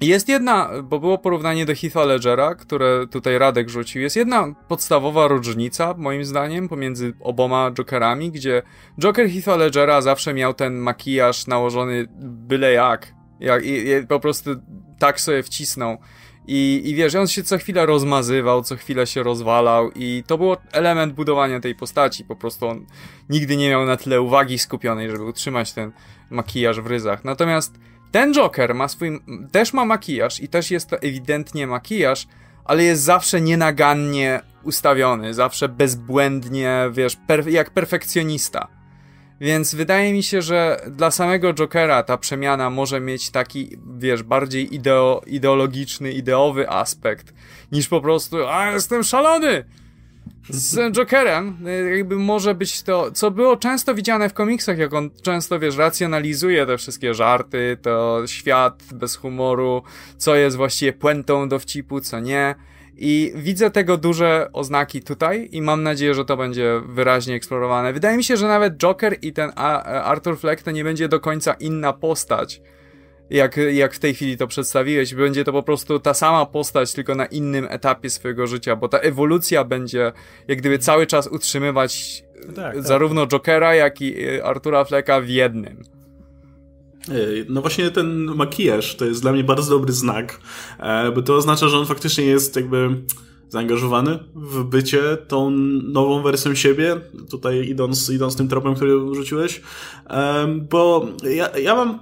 [0.01, 5.27] jest jedna, bo było porównanie do Heath'a Ledgera, które tutaj Radek rzucił, jest jedna podstawowa
[5.27, 8.61] różnica, moim zdaniem, pomiędzy oboma Jokerami, gdzie
[8.99, 13.13] Joker Heath'a Ledgera zawsze miał ten makijaż nałożony byle jak.
[13.39, 14.49] jak i, i po prostu
[14.99, 15.97] tak sobie wcisnął.
[16.53, 20.57] I, I wiesz, on się co chwilę rozmazywał, co chwilę się rozwalał i to było
[20.71, 22.25] element budowania tej postaci.
[22.25, 22.85] Po prostu on
[23.29, 25.91] nigdy nie miał na tyle uwagi skupionej, żeby utrzymać ten
[26.29, 27.25] makijaż w ryzach.
[27.25, 27.79] Natomiast
[28.11, 29.19] ten Joker ma swój,
[29.51, 32.27] też ma makijaż i też jest to ewidentnie makijaż,
[32.65, 38.80] ale jest zawsze nienagannie ustawiony, zawsze bezbłędnie, wiesz, per, jak perfekcjonista.
[39.41, 44.75] Więc wydaje mi się, że dla samego Jokera ta przemiana może mieć taki, wiesz, bardziej
[44.75, 47.33] ideo, ideologiczny, ideowy aspekt,
[47.71, 49.63] niż po prostu, a jestem szalony!
[50.49, 51.57] Z Jokerem,
[51.91, 56.65] jakby może być to, co było często widziane w komiksach, jak on często, wiesz, racjonalizuje
[56.65, 59.83] te wszystkie żarty, to świat bez humoru,
[60.17, 62.55] co jest właściwie puentą dowcipu, co nie.
[63.03, 67.93] I widzę tego duże oznaki tutaj i mam nadzieję, że to będzie wyraźnie eksplorowane.
[67.93, 71.53] Wydaje mi się, że nawet Joker i ten Arthur Fleck to nie będzie do końca
[71.53, 72.61] inna postać.
[73.29, 75.15] jak, jak w tej chwili to przedstawiłeś.
[75.15, 78.97] Będzie to po prostu ta sama postać, tylko na innym etapie swojego życia, bo ta
[78.97, 80.11] ewolucja będzie
[80.47, 82.23] jak gdyby cały czas utrzymywać
[82.55, 82.83] tak, tak.
[82.83, 85.83] zarówno Jokera, jak i y, Artura Flecka w jednym.
[87.49, 90.39] No właśnie ten makijaż to jest dla mnie bardzo dobry znak,
[90.79, 93.01] e, bo to oznacza, że on faktycznie jest jakby
[93.51, 95.49] zaangażowany w bycie tą
[95.83, 99.61] nową wersją siebie, tutaj idąc, idąc tym tropem, który rzuciłeś,
[100.09, 101.99] um, bo ja, ja mam,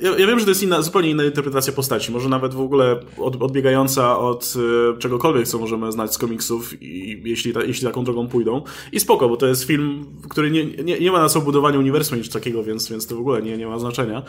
[0.00, 3.00] ja, ja, wiem, że to jest inna, zupełnie inna interpretacja postaci, może nawet w ogóle
[3.18, 4.54] od, odbiegająca od
[4.96, 8.62] y, czegokolwiek, co możemy znać z komiksów i jeśli, ta, jeśli taką drogą pójdą.
[8.92, 12.18] I spoko, bo to jest film, który nie, nie, nie ma na co budowania uniwersum
[12.18, 14.22] nic takiego, więc, więc to w ogóle nie, nie ma znaczenia.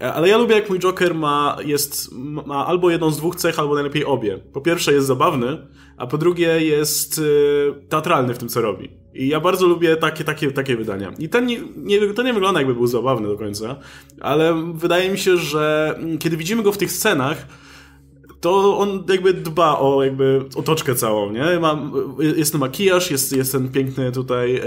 [0.00, 2.14] Ale ja lubię, jak mój Joker ma, jest,
[2.46, 4.38] ma albo jedną z dwóch cech, albo najlepiej obie.
[4.52, 5.58] Po pierwsze jest zabawny,
[5.96, 8.90] a po drugie jest y, teatralny w tym, co robi.
[9.14, 11.12] I ja bardzo lubię takie, takie, takie wydania.
[11.18, 13.76] I ten nie, nie, to nie wygląda jakby był zabawny do końca,
[14.20, 17.46] ale wydaje mi się, że mm, kiedy widzimy go w tych scenach,
[18.40, 21.60] to on jakby dba o jakby otoczkę całą, nie?
[21.60, 24.62] Ma, jest ten makijaż, jest, jest ten piękny tutaj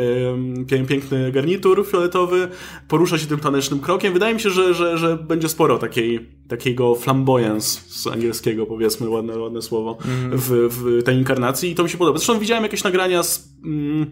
[0.87, 2.47] piękny garnitur fioletowy,
[2.87, 4.13] porusza się tym tanecznym krokiem.
[4.13, 9.39] Wydaje mi się, że, że, że będzie sporo takiej, takiego flamboyance z angielskiego, powiedzmy, ładne,
[9.39, 10.37] ładne słowo, mm.
[10.37, 12.17] w, w tej inkarnacji i to mi się podoba.
[12.17, 13.53] Zresztą widziałem jakieś nagrania z...
[13.65, 14.11] Mm,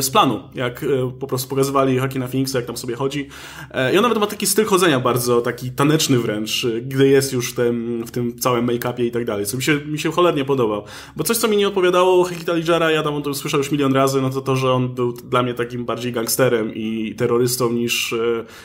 [0.00, 0.86] z planu, jak e,
[1.20, 3.28] po prostu pokazywali haki na Phoenixa, jak tam sobie chodzi.
[3.70, 7.54] E, I on nawet ma taki styl chodzenia bardzo, taki taneczny wręcz, gdy jest już
[7.54, 10.84] tym, w tym całym make-upie i tak dalej, co mi się, mi się cholernie podobał.
[11.16, 13.92] Bo coś, co mi nie odpowiadało Hekita Lijara, ja tam o tym słyszał już milion
[13.92, 18.14] razy, no to to, że on był dla mnie takim bardziej gangsterem i terrorystą niż,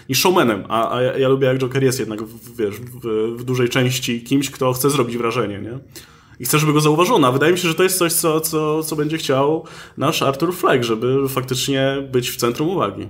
[0.09, 3.43] niż showmanem, a, a ja, ja lubię jak Joker jest jednak, w, wiesz, w, w
[3.43, 5.79] dużej części kimś, kto chce zrobić wrażenie, nie?
[6.39, 7.27] I chcę, żeby go zauważono.
[7.27, 9.65] A wydaje mi się, że to jest coś, co, co, co będzie chciał
[9.97, 13.07] nasz Arthur Fleck, żeby faktycznie być w centrum uwagi.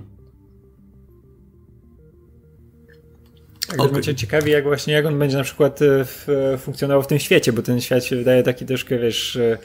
[3.68, 4.02] Tak, okay.
[4.02, 6.26] cię ciekawi, jak właśnie jak on będzie na przykład e, w,
[6.58, 9.58] funkcjonował w tym świecie, bo ten świat się wydaje taki troszkę, wiesz, e, e,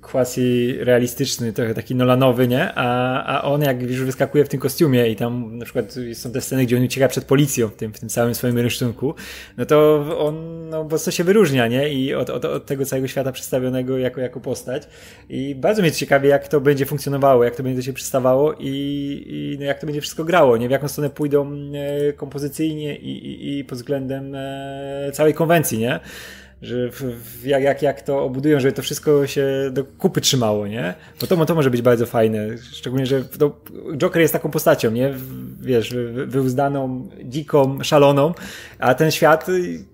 [0.00, 2.72] quasi realistyczny, trochę taki Nolanowy, nie?
[2.74, 6.40] A, a on jak już wyskakuje w tym kostiumie i tam na przykład są te
[6.40, 9.14] sceny, gdzie on ucieka przed policją w tym, w tym całym swoim rynsztunku,
[9.56, 11.88] no to on no, bo co się wyróżnia, nie?
[11.88, 14.82] I od, od, od tego całego świata przedstawionego jako, jako postać.
[15.28, 18.66] I bardzo mnie ciekawie, jak to będzie funkcjonowało, jak to będzie siebie przystawało i,
[19.26, 20.68] i no, jak to będzie wszystko grało, nie?
[20.68, 26.00] W jaką stronę pójdą e, kompozycyjnie i, i, i pod względem e, całej konwencji, nie?
[26.62, 30.66] Że w, w, jak, jak, jak to obudują, żeby to wszystko się do kupy trzymało,
[30.66, 30.94] nie?
[31.20, 32.58] Bo to, to może być bardzo fajne.
[32.72, 33.56] Szczególnie, że no,
[33.96, 35.14] Joker jest taką postacią, nie?
[35.60, 35.94] Wiesz,
[36.26, 38.34] wyuzdaną, dziką, szaloną,
[38.78, 39.46] a ten świat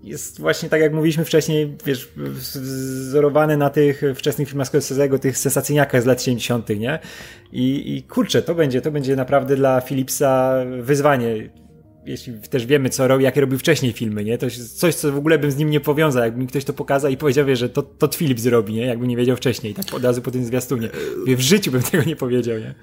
[0.03, 6.01] jest właśnie tak, jak mówiliśmy wcześniej, wiesz, wzorowany na tych wczesnych filmach Scorsese'ego, tych sensacyjniakach
[6.01, 6.99] z lat 70., nie?
[7.51, 11.49] I, I kurczę, to będzie, to będzie naprawdę dla Philipsa wyzwanie
[12.07, 14.37] jeśli też wiemy, co robi, jakie robił wcześniej filmy, nie?
[14.37, 16.23] To jest coś, co w ogóle bym z nim nie powiązał.
[16.23, 18.85] Jakby mi ktoś to pokazał i powiedział, wie, że to, to Philip zrobi, nie?
[18.85, 20.89] Jakby nie wiedział wcześniej, tak od razu po tym zwiastunie.
[21.27, 22.75] W życiu bym tego nie powiedział, nie?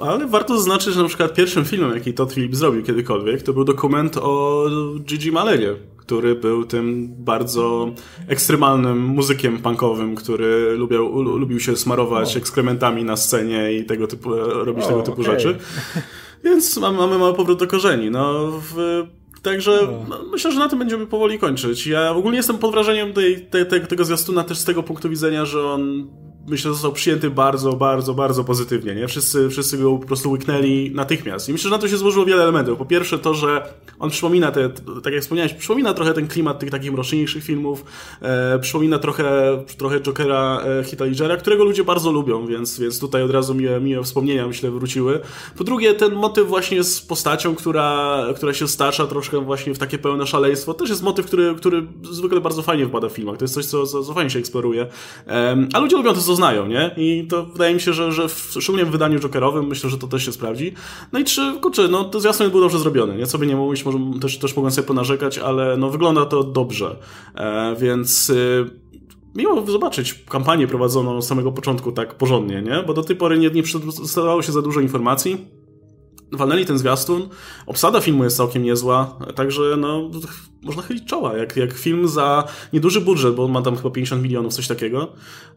[0.00, 3.64] Ale warto zaznaczyć, że na przykład pierwszym filmem, jaki Todd Philip zrobił kiedykolwiek, to był
[3.64, 4.64] dokument o
[5.04, 7.90] Gigi Malenie, który był tym bardzo
[8.28, 14.84] ekstremalnym muzykiem punkowym, który lubiał, lubił się smarować ekskrementami na scenie i tego typu, robić
[14.84, 15.34] o, tego typu okay.
[15.34, 15.58] rzeczy.
[16.44, 18.10] Więc mamy, mały powrót do korzeni.
[18.10, 19.02] No, w,
[19.42, 21.86] Także no, myślę, że na tym będziemy powoli kończyć.
[21.86, 25.44] Ja ogólnie jestem pod wrażeniem tej, tej, tej, tego zwiastuna też z tego punktu widzenia,
[25.44, 26.10] że on
[26.48, 29.08] myślę, został przyjęty bardzo, bardzo, bardzo pozytywnie, nie?
[29.08, 31.48] Wszyscy, wszyscy go po prostu łyknęli natychmiast.
[31.48, 32.78] I myślę, że na to się złożyło wiele elementów.
[32.78, 34.68] Po pierwsze to, że on przypomina te,
[35.02, 37.84] tak jak wspomniałeś, przypomina trochę ten klimat tych takich mroczniejszych filmów,
[38.22, 40.60] e, przypomina trochę, trochę Jokera
[41.28, 45.20] e, którego ludzie bardzo lubią, więc, więc tutaj od razu miłe, miłe wspomnienia, myślę, wróciły.
[45.58, 49.98] Po drugie, ten motyw właśnie z postacią, która, która się stacza troszkę właśnie w takie
[49.98, 53.36] pełne szaleństwo, też jest motyw, który, który zwykle bardzo fajnie wpada w filmach.
[53.36, 54.86] To jest coś, co, co, co fajnie się eksploruje.
[55.26, 56.90] E, a ludzie lubią to, co znają, nie?
[56.96, 60.06] I to wydaje mi się, że, że w, szczególnie w wydaniu Jokerowym myślę, że to
[60.06, 60.74] też się sprawdzi.
[61.12, 63.26] No i trzy, kurczę, no to zwiastun był dobrze zrobiony, nie?
[63.26, 66.96] Co by nie mówić, może też, też mogłem sobie ponarzekać, ale no wygląda to dobrze.
[67.34, 68.30] E, więc...
[68.30, 68.70] Y,
[69.34, 72.82] miło zobaczyć kampanię prowadzoną od samego początku tak porządnie, nie?
[72.86, 75.46] Bo do tej pory nie, nie przedstawiało się za dużo informacji.
[76.32, 77.28] Walnęli ten zwiastun.
[77.66, 80.10] Obsada filmu jest całkiem niezła, także no,
[80.62, 81.36] można chylić czoła.
[81.36, 85.12] Jak, jak film za nieduży budżet, bo on ma tam chyba 50 milionów, coś takiego,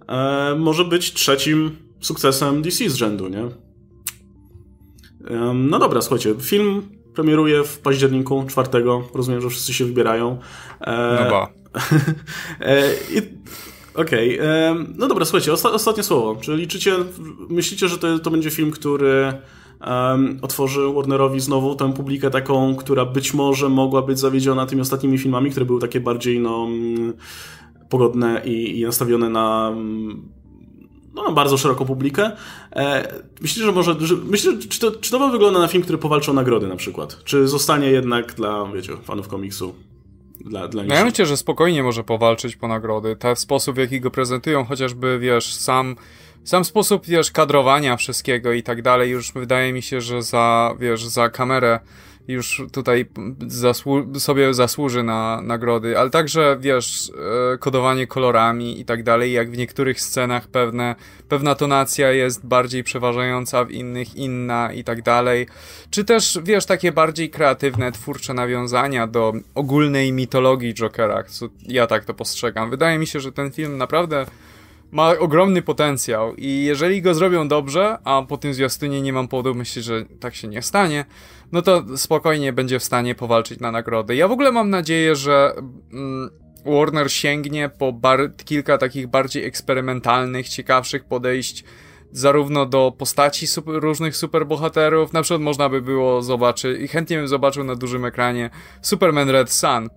[0.08, 3.44] e, może być trzecim sukcesem DC z rzędu, nie?
[5.28, 6.82] E, no dobra, słuchajcie, film
[7.14, 9.04] premieruje w październiku czwartego.
[9.14, 10.40] Rozumiem, że wszyscy się wybierają.
[10.82, 11.48] E, no ba.
[12.62, 12.94] e,
[13.96, 14.86] Okej, okay.
[14.96, 16.36] no dobra, słuchajcie, osta ostatnie słowo.
[16.42, 16.96] Czy liczycie,
[17.50, 19.34] myślicie, że to, to będzie film, który
[19.88, 25.18] um, otworzy Warnerowi znowu tę publikę taką, która być może mogła być zawiedziona tymi ostatnimi
[25.18, 27.14] filmami, które były takie bardziej no, mm,
[27.90, 30.30] pogodne i, i nastawione na mm,
[31.14, 32.32] no, bardzo szeroką publikę.
[32.72, 33.96] E, myślę, że może.
[34.00, 37.24] Że, myślę, czy to, czy to wygląda na film, który powalczy o nagrody na przykład?
[37.24, 39.74] Czy zostanie jednak dla, wiecie, fanów komiksu?
[40.46, 43.16] Dla, dla no ja myślę, że spokojnie może powalczyć po nagrody.
[43.16, 45.96] Ten sposób, w jaki go prezentują, chociażby, wiesz, sam,
[46.44, 51.06] sam sposób, wiesz, kadrowania wszystkiego i tak dalej, już wydaje mi się, że za, wiesz,
[51.06, 51.80] za kamerę
[52.28, 53.06] już tutaj
[53.48, 57.12] zasłu sobie zasłuży na nagrody, ale także, wiesz,
[57.54, 60.96] e, kodowanie kolorami i tak dalej, jak w niektórych scenach pewne,
[61.30, 65.48] pewna tonacja jest bardziej przeważająca, w innych inna i tak dalej,
[65.90, 72.06] czy też, wiesz, takie bardziej kreatywne, twórcze nawiązania do ogólnej mitologii Jokera, co ja tak
[72.06, 72.70] to postrzegam.
[72.70, 74.26] Wydaje mi się, że ten film naprawdę
[74.94, 79.56] ma ogromny potencjał i jeżeli go zrobią dobrze, a po tym zwiastunie nie mam powodu
[79.56, 81.06] myśleć, że tak się nie stanie,
[81.52, 84.16] no to spokojnie będzie w stanie powalczyć na nagrody.
[84.16, 85.54] Ja w ogóle mam nadzieję, że
[85.94, 86.30] mm,
[86.66, 88.00] Warner sięgnie po
[88.46, 91.64] kilka takich bardziej eksperymentalnych, ciekawszych podejść
[92.12, 97.28] zarówno do postaci super, różnych superbohaterów, na przykład można by było zobaczyć, i chętnie bym
[97.28, 98.50] zobaczył na dużym ekranie
[98.82, 99.90] Superman Red Sun,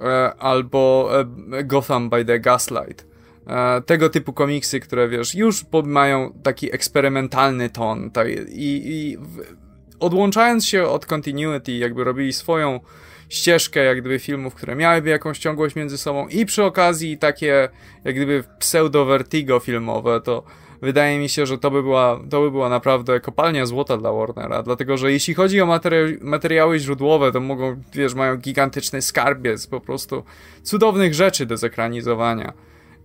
[0.00, 1.10] e, albo
[1.52, 3.09] e, Gotham by the Gaslight.
[3.50, 9.18] E, tego typu komiksy, które wiesz, już mają taki eksperymentalny ton tak, i, i
[10.00, 12.80] odłączając się od continuity, jakby robili swoją
[13.28, 17.68] ścieżkę, jak gdyby filmów, które miałyby jakąś ciągłość między sobą i przy okazji takie,
[18.04, 20.42] jak gdyby pseudo-vertigo filmowe, to
[20.82, 24.62] wydaje mi się, że to by była, to by była naprawdę kopalnia złota dla Warnera,
[24.62, 29.80] dlatego, że jeśli chodzi o materi materiały źródłowe, to mogą, wiesz, mają gigantyczny skarbiec po
[29.80, 30.24] prostu
[30.62, 32.52] cudownych rzeczy do zekranizowania.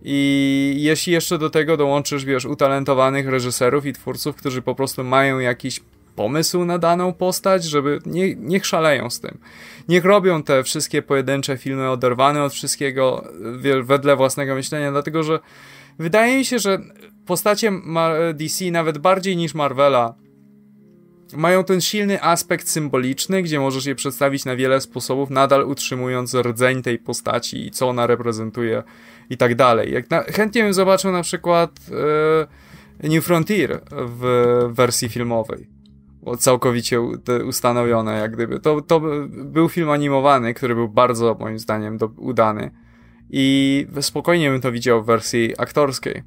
[0.08, 5.40] I jeśli jeszcze do tego dołączysz, wiesz, utalentowanych reżyserów i twórców, którzy po prostu mają
[5.40, 5.82] jakiś
[6.16, 9.38] pomysł na daną postać, żeby nie, niech szaleją z tym.
[9.88, 13.28] Niech robią te wszystkie pojedyncze filmy oderwane od wszystkiego
[13.84, 15.40] wedle własnego myślenia, dlatego że
[16.00, 16.80] wydaje mi się, że
[17.26, 17.72] postacie
[18.34, 20.16] DC nawet bardziej niż Marvela
[21.34, 26.82] mają ten silny aspekt symboliczny, gdzie możesz je przedstawić na wiele sposobów, nadal utrzymując rdzeń
[26.82, 28.84] tej postaci i co ona reprezentuje
[29.30, 29.94] i tak dalej.
[29.94, 31.80] Jak na, chętnie bym zobaczył na przykład
[33.04, 34.24] e, New Frontier w
[34.72, 35.70] wersji filmowej.
[36.40, 37.02] Całkowicie
[37.48, 38.60] ustanowione, jak gdyby.
[38.60, 42.72] To, to był film animowany, który był bardzo, moim zdaniem, do, udany.
[43.30, 46.24] I spokojnie bym to widział w wersji aktorskiej.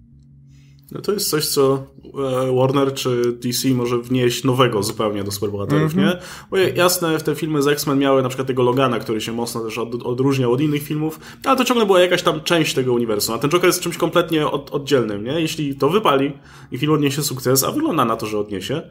[0.92, 5.94] No to jest coś, co e, Warner czy DC może wnieść nowego zupełnie do superbohaterów,
[5.94, 6.14] mm -hmm.
[6.14, 6.20] nie?
[6.50, 9.60] Bo jasne, w te filmy z X-Men miały na przykład tego Logana, który się mocno
[9.60, 13.34] też od, odróżniał od innych filmów, ale to ciągle była jakaś tam część tego uniwersum,
[13.34, 15.40] a ten Joker jest czymś kompletnie od, oddzielnym, nie?
[15.40, 16.32] Jeśli to wypali
[16.72, 18.82] i film odniesie sukces, a wygląda na to, że odniesie,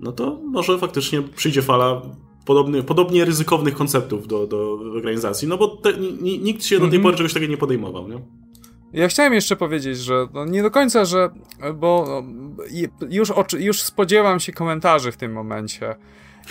[0.00, 2.02] no to może faktycznie przyjdzie fala
[2.44, 7.00] podobny, podobnie ryzykownych konceptów do, do organizacji, no bo te, nikt się do tej mm
[7.00, 7.02] -hmm.
[7.02, 8.43] pory czegoś takiego nie podejmował, nie?
[8.94, 11.30] Ja chciałem jeszcze powiedzieć, że no nie do końca, że.
[11.74, 12.22] Bo no,
[13.10, 15.96] już, już spodziewam się komentarzy w tym momencie.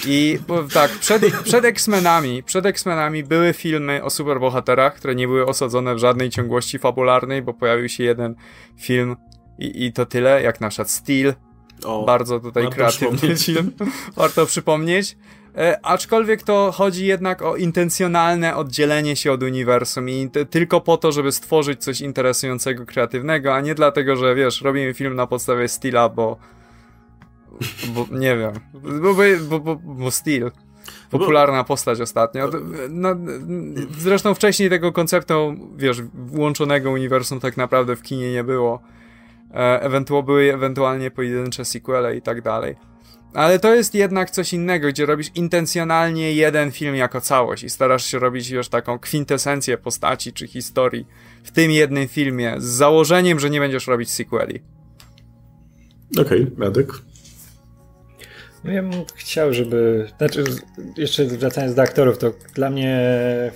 [0.05, 0.39] I
[0.73, 5.97] tak, przed, przed X-Menami, przed X-Menami były filmy o superbohaterach, które nie były osadzone w
[5.97, 8.35] żadnej ciągłości fabularnej, bo pojawił się jeden
[8.77, 9.15] film
[9.59, 11.33] i, i to tyle, jak na przykład Steel.
[11.83, 13.71] O, Bardzo tutaj kreatywny film.
[14.15, 15.17] Warto przypomnieć.
[15.57, 21.11] E, aczkolwiek to chodzi jednak o intencjonalne oddzielenie się od uniwersum i tylko po to,
[21.11, 26.09] żeby stworzyć coś interesującego, kreatywnego, a nie dlatego, że wiesz, robimy film na podstawie styla,
[26.09, 26.37] bo
[27.87, 28.51] bo nie wiem,
[29.01, 29.13] bo,
[29.49, 30.51] bo, bo, bo Steel.
[31.11, 32.49] Popularna postać ostatnio.
[32.89, 33.09] No,
[33.97, 38.81] zresztą wcześniej tego konceptu, wiesz, włączonego uniwersum tak naprawdę w kinie nie było.
[39.53, 42.75] E, ewentualnie były ewentualnie pojedyncze sequele i tak dalej.
[43.33, 48.05] Ale to jest jednak coś innego, gdzie robisz intencjonalnie jeden film jako całość i starasz
[48.05, 51.07] się robić już taką kwintesencję postaci czy historii
[51.43, 54.61] w tym jednym filmie z założeniem, że nie będziesz robić sequeli.
[56.17, 57.12] Okej, okay.
[58.63, 60.07] No ja bym chciał, żeby.
[60.17, 60.43] Znaczy,
[60.97, 63.01] jeszcze wracając do aktorów, to dla mnie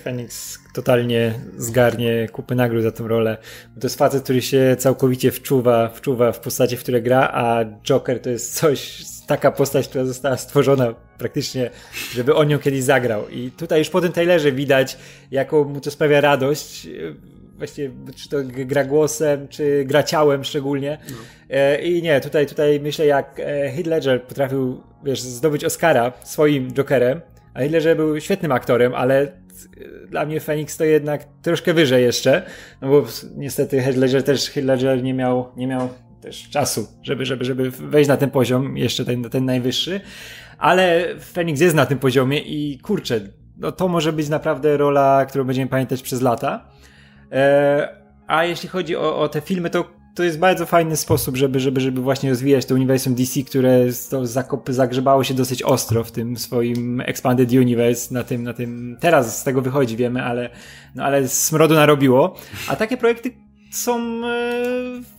[0.04, 3.36] Phoenix totalnie zgarnie kupy nagród za tę rolę.
[3.80, 8.22] To jest facet, który się całkowicie wczuwa, wczuwa w postacie, w które gra, a Joker
[8.22, 11.70] to jest coś, taka postać, która została stworzona praktycznie,
[12.14, 13.28] żeby on ją kiedyś zagrał.
[13.28, 14.96] I tutaj już po tym Taylorze widać,
[15.30, 16.88] jaką mu to sprawia radość
[17.58, 20.98] właściwie czy to gra głosem, czy gra ciałem szczególnie.
[21.10, 21.16] No.
[21.50, 26.72] E, I nie, tutaj, tutaj myślę, jak e, Heath Ledger potrafił, wiesz, zdobyć Oscara swoim
[26.72, 27.20] Jokerem,
[27.54, 29.32] a Heath Ledger był świetnym aktorem, ale
[30.10, 32.42] dla mnie Phoenix to jednak troszkę wyżej jeszcze,
[32.80, 33.06] no bo
[33.36, 35.88] niestety Heath Ledger też Heath Ledger nie miał, nie miał
[36.20, 40.00] też czasu, żeby, żeby, żeby wejść na ten poziom, jeszcze ten, ten najwyższy.
[40.58, 41.04] Ale
[41.34, 43.20] Phoenix jest na tym poziomie i kurczę,
[43.58, 46.70] no to może być naprawdę rola, którą będziemy pamiętać przez lata.
[47.32, 47.88] E,
[48.26, 51.80] a jeśli chodzi o, o te filmy, to to jest bardzo fajny sposób, żeby, żeby,
[51.80, 56.36] żeby właśnie rozwijać to uniwersum DC, które to zakop, zagrzebało się dosyć ostro w tym
[56.36, 60.50] swoim Expanded Universe, na tym, na tym, teraz z tego wychodzi, wiemy, ale,
[60.94, 62.36] no ale smrodu narobiło.
[62.68, 63.30] A takie projekty
[63.70, 64.62] są, e,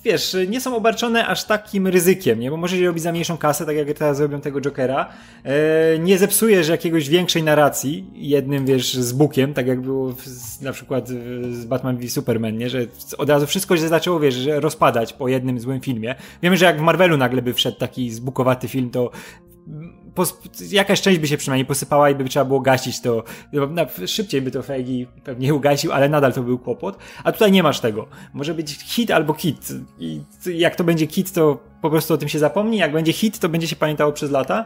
[0.03, 2.51] wiesz, nie są obarczone aż takim ryzykiem, nie?
[2.51, 5.09] Bo możesz robić za mniejszą kasę, tak jak teraz robią tego Jokera.
[5.43, 10.71] E, nie zepsujesz jakiegoś większej narracji jednym, wiesz, z bukiem, tak jak było w, na
[10.71, 11.07] przykład
[11.51, 12.69] z Batman v Superman, nie?
[12.69, 12.85] Że
[13.17, 16.15] od razu wszystko się zaczęło, wiesz, rozpadać po jednym złym filmie.
[16.41, 19.11] Wiemy, że jak w Marvelu nagle by wszedł taki zbukowaty film, to
[20.71, 23.23] jakaś część by się przynajmniej posypała i by trzeba było gasić to.
[24.05, 26.97] Szybciej by to Feigi pewnie ugasił, ale nadal to był kłopot.
[27.23, 28.07] A tutaj nie masz tego.
[28.33, 29.73] Może być hit albo kit.
[29.99, 32.77] I jak to będzie kit, to po prostu o tym się zapomni.
[32.77, 34.65] Jak będzie hit, to będzie się pamiętało przez lata.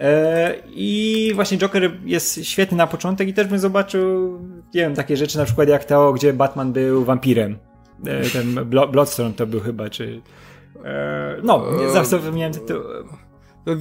[0.00, 4.38] E, I właśnie Joker jest świetny na początek i też bym zobaczył,
[4.74, 7.58] nie wiem, takie rzeczy na przykład jak to, gdzie Batman był wampirem.
[8.06, 10.22] E, ten Bloodstorm to był chyba, czy...
[10.84, 12.76] E, no, zawsze zapomniałem tytuł.
[13.66, 13.74] No,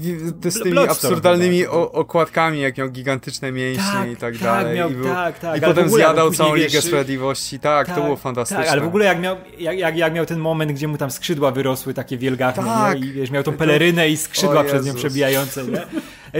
[0.51, 4.77] z tymi absurdalnymi okładkami, jak miał gigantyczne mięśnie tak, i tak, tak dalej.
[4.77, 5.57] Miał, I, był, tak, tak.
[5.57, 7.59] I potem zjadał całą Ligę Sprawiedliwości.
[7.59, 8.63] Tak, tak, to było fantastyczne.
[8.63, 11.11] Tak, ale w ogóle jak miał, jak, jak, jak, miał ten moment, gdzie mu tam
[11.11, 12.99] skrzydła wyrosły takie wielgachne, tak.
[13.01, 15.81] i wiesz, miał tą pelerynę i skrzydła przez nią przebijające, nie?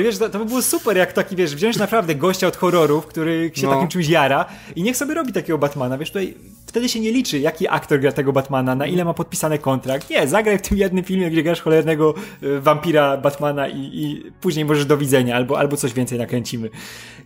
[0.04, 3.52] wiesz, to, to by było super, jak taki, wiesz, wziąć naprawdę gościa od horrorów, który
[3.56, 3.74] się no.
[3.74, 6.34] takim czymś jara i niech sobie robi takiego Batmana, wiesz, tutaj
[6.74, 10.10] wtedy się nie liczy, jaki aktor gra tego Batmana, na ile ma podpisany kontrakt.
[10.10, 12.14] Nie, zagraj w tym jednym filmie, gdzie grasz cholernego
[12.44, 16.70] y, wampira Batmana i, i później możesz do widzenia, albo, albo coś więcej nakręcimy.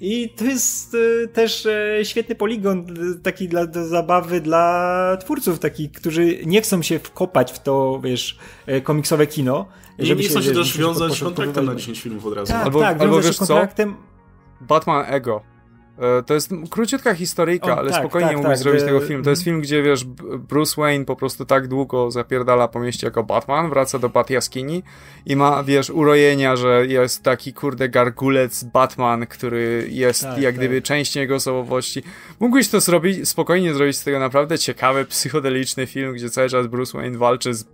[0.01, 2.85] I to jest y, też y, świetny poligon
[3.23, 8.37] taki dla do zabawy dla twórców, takich, którzy nie chcą się wkopać w to, wiesz,
[8.83, 9.65] komiksowe kino,
[9.99, 12.53] i nie chcą się też wiązać kontraktem na 10 filmów od razu.
[12.53, 13.95] Tak, albo, tak, albo wiesz kontraktem...
[14.59, 14.65] co?
[14.65, 15.56] Batman Ego.
[15.99, 19.23] E, to jest króciutka historyjka, o, ale tak, spokojnie tak, mógłbyś tak, zrobić tego film.
[19.23, 20.03] To jest film, gdzie wiesz,
[20.49, 24.83] Bruce Wayne po prostu tak długo zapierdala po mieście jako Batman, wraca do Bat jaskini
[25.25, 30.75] i ma, wiesz, urojenia, że jest taki kurde gargulec Batman, który jest tak, jak gdyby
[30.75, 30.83] tak.
[30.83, 32.03] częścią jego osobowości.
[32.39, 36.97] Mógłbyś to zrobić, spokojnie zrobić z tego naprawdę ciekawy, psychodeliczny film, gdzie cały czas Bruce
[36.97, 37.65] Wayne walczy z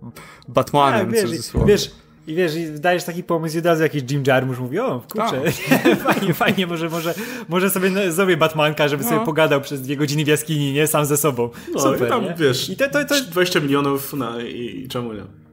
[0.48, 1.90] Batmanem, tak, wiesz, wiesz,
[2.26, 5.42] i wiesz, i dajesz taki pomysł i od razu jakiś Jim Jarmusch mówi, o kurczę,
[5.68, 5.98] tak.
[6.14, 7.14] fajnie, fajnie, może, może,
[7.48, 9.10] może sobie zrobię Batmanka, żeby no.
[9.10, 10.86] sobie pogadał przez dwie godziny w jaskini, nie?
[10.86, 11.50] Sam ze sobą.
[11.74, 12.34] No, Super, i tam, nie?
[12.38, 13.14] wiesz, I to, to, to...
[13.30, 15.43] 20 milionów na, i, i czemu nie?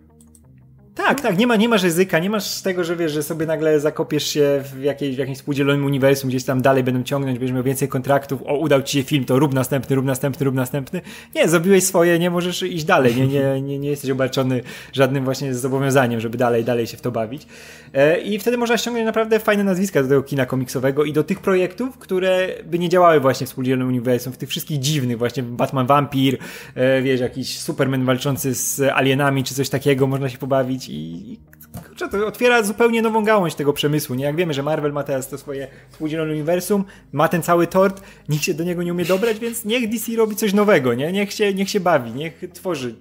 [1.08, 3.80] Tak, tak, nie, ma, nie masz ryzyka, nie masz tego, że wiesz, że sobie nagle
[3.80, 7.64] zakopiesz się w, jakiejś, w jakimś spółdzielonym uniwersum, gdzieś tam dalej będą ciągnąć, będziesz miał
[7.64, 11.02] więcej kontraktów, o, udał ci się film, to rób następny, rób następny, rób następny.
[11.36, 14.62] Nie, zrobiłeś swoje, nie możesz iść dalej, nie, nie, nie, nie jesteś obarczony
[14.94, 17.48] żadnym właśnie zobowiązaniem, żeby dalej, dalej się w to bawić.
[17.94, 21.40] E, I wtedy można ściągnąć naprawdę fajne nazwiska do tego kina komiksowego i do tych
[21.40, 25.88] projektów, które by nie działały właśnie w spółdzielonym uniwersum, w tych wszystkich dziwnych, właśnie Batman
[25.88, 26.38] Vampir,
[26.76, 31.40] e, wiesz, jakiś Superman walczący z alienami, czy coś takiego, można się pobawić i
[31.88, 34.26] kurczę, to otwiera zupełnie nową gałąź tego przemysłu, nie?
[34.26, 38.44] Jak wiemy, że Marvel ma teraz to swoje spółdzielone uniwersum, ma ten cały tort, nikt
[38.44, 41.12] się do niego nie umie dobrać, więc niech DC robi coś nowego, nie?
[41.12, 42.96] Niech się, niech się bawi, niech tworzy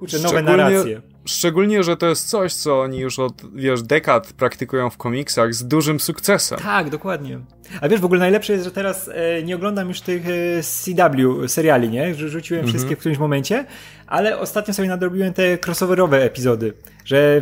[0.00, 1.00] kurczę, nowe narracje.
[1.24, 5.64] Szczególnie, że to jest coś, co oni już od, wiesz, dekad praktykują w komiksach z
[5.64, 6.58] dużym sukcesem.
[6.58, 7.38] Tak, dokładnie.
[7.80, 11.48] A wiesz, w ogóle najlepsze jest, że teraz e, nie oglądam już tych e, CW
[11.48, 12.14] seriali, nie?
[12.14, 12.72] Że rzuciłem mhm.
[12.72, 13.64] wszystkie w którymś momencie,
[14.06, 16.72] ale ostatnio sobie nadrobiłem te crossoverowe epizody,
[17.04, 17.40] że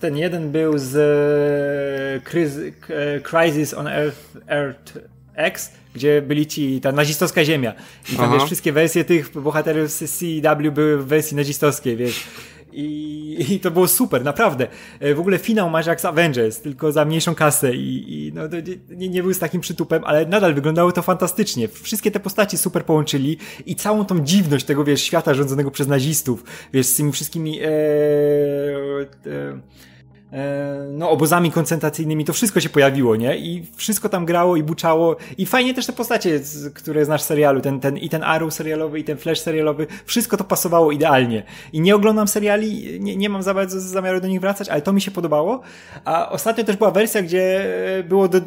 [0.00, 2.36] ten jeden był z e,
[2.94, 4.98] e, Crisis on Earth, Earth
[5.34, 7.74] X, gdzie byli ci, ta nazistowska ziemia.
[8.12, 12.24] I tam wiesz, wszystkie wersje tych bohaterów z CW były w wersji nazistowskiej, wiesz.
[12.72, 14.66] I, I, to było super, naprawdę.
[15.00, 18.42] E, w ogóle finał masz jak z Avengers, tylko za mniejszą kasę i, i no,
[18.96, 21.68] nie, nie był z takim przytupem, ale nadal wyglądało to fantastycznie.
[21.68, 26.44] Wszystkie te postaci super połączyli i całą tą dziwność tego, wiesz, świata rządzonego przez nazistów,
[26.72, 27.70] wiesz, z tymi wszystkimi e,
[29.26, 29.60] E,
[30.92, 33.38] no, obozami koncentracyjnymi, to wszystko się pojawiło, nie?
[33.38, 35.16] I wszystko tam grało i buczało.
[35.38, 36.40] I fajnie też te postacie,
[36.74, 40.44] które znasz serialu, ten, ten, i ten Arrow serialowy, i ten Flash serialowy, wszystko to
[40.44, 41.42] pasowało idealnie.
[41.72, 44.92] I nie oglądam seriali, nie, nie mam za bardzo zamiaru do nich wracać, ale to
[44.92, 45.60] mi się podobało.
[46.04, 47.64] A ostatnio też była wersja, gdzie
[48.08, 48.40] było do,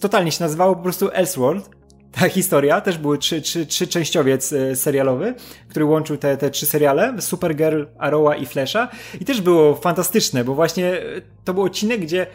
[0.00, 1.81] totalnie się nazywało po prostu Elseworld
[2.12, 5.34] ta historia, też były trzy, trzy, trzy częściowiec e, serialowy,
[5.68, 8.88] który łączył te, te trzy seriale, Supergirl, Arrowa i Flasha
[9.20, 11.02] i też było fantastyczne, bo właśnie e,
[11.44, 12.26] to był odcinek, gdzie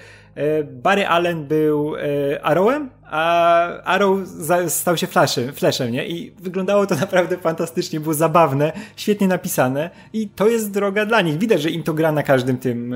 [0.84, 1.94] Barry Allen był
[2.42, 4.20] Arrowem, a Arrow
[4.68, 6.08] stał się flashem, flashem, nie?
[6.08, 11.38] I wyglądało to naprawdę fantastycznie, było zabawne, świetnie napisane i to jest droga dla nich.
[11.38, 12.96] Widać, że im to gra na każdym tym,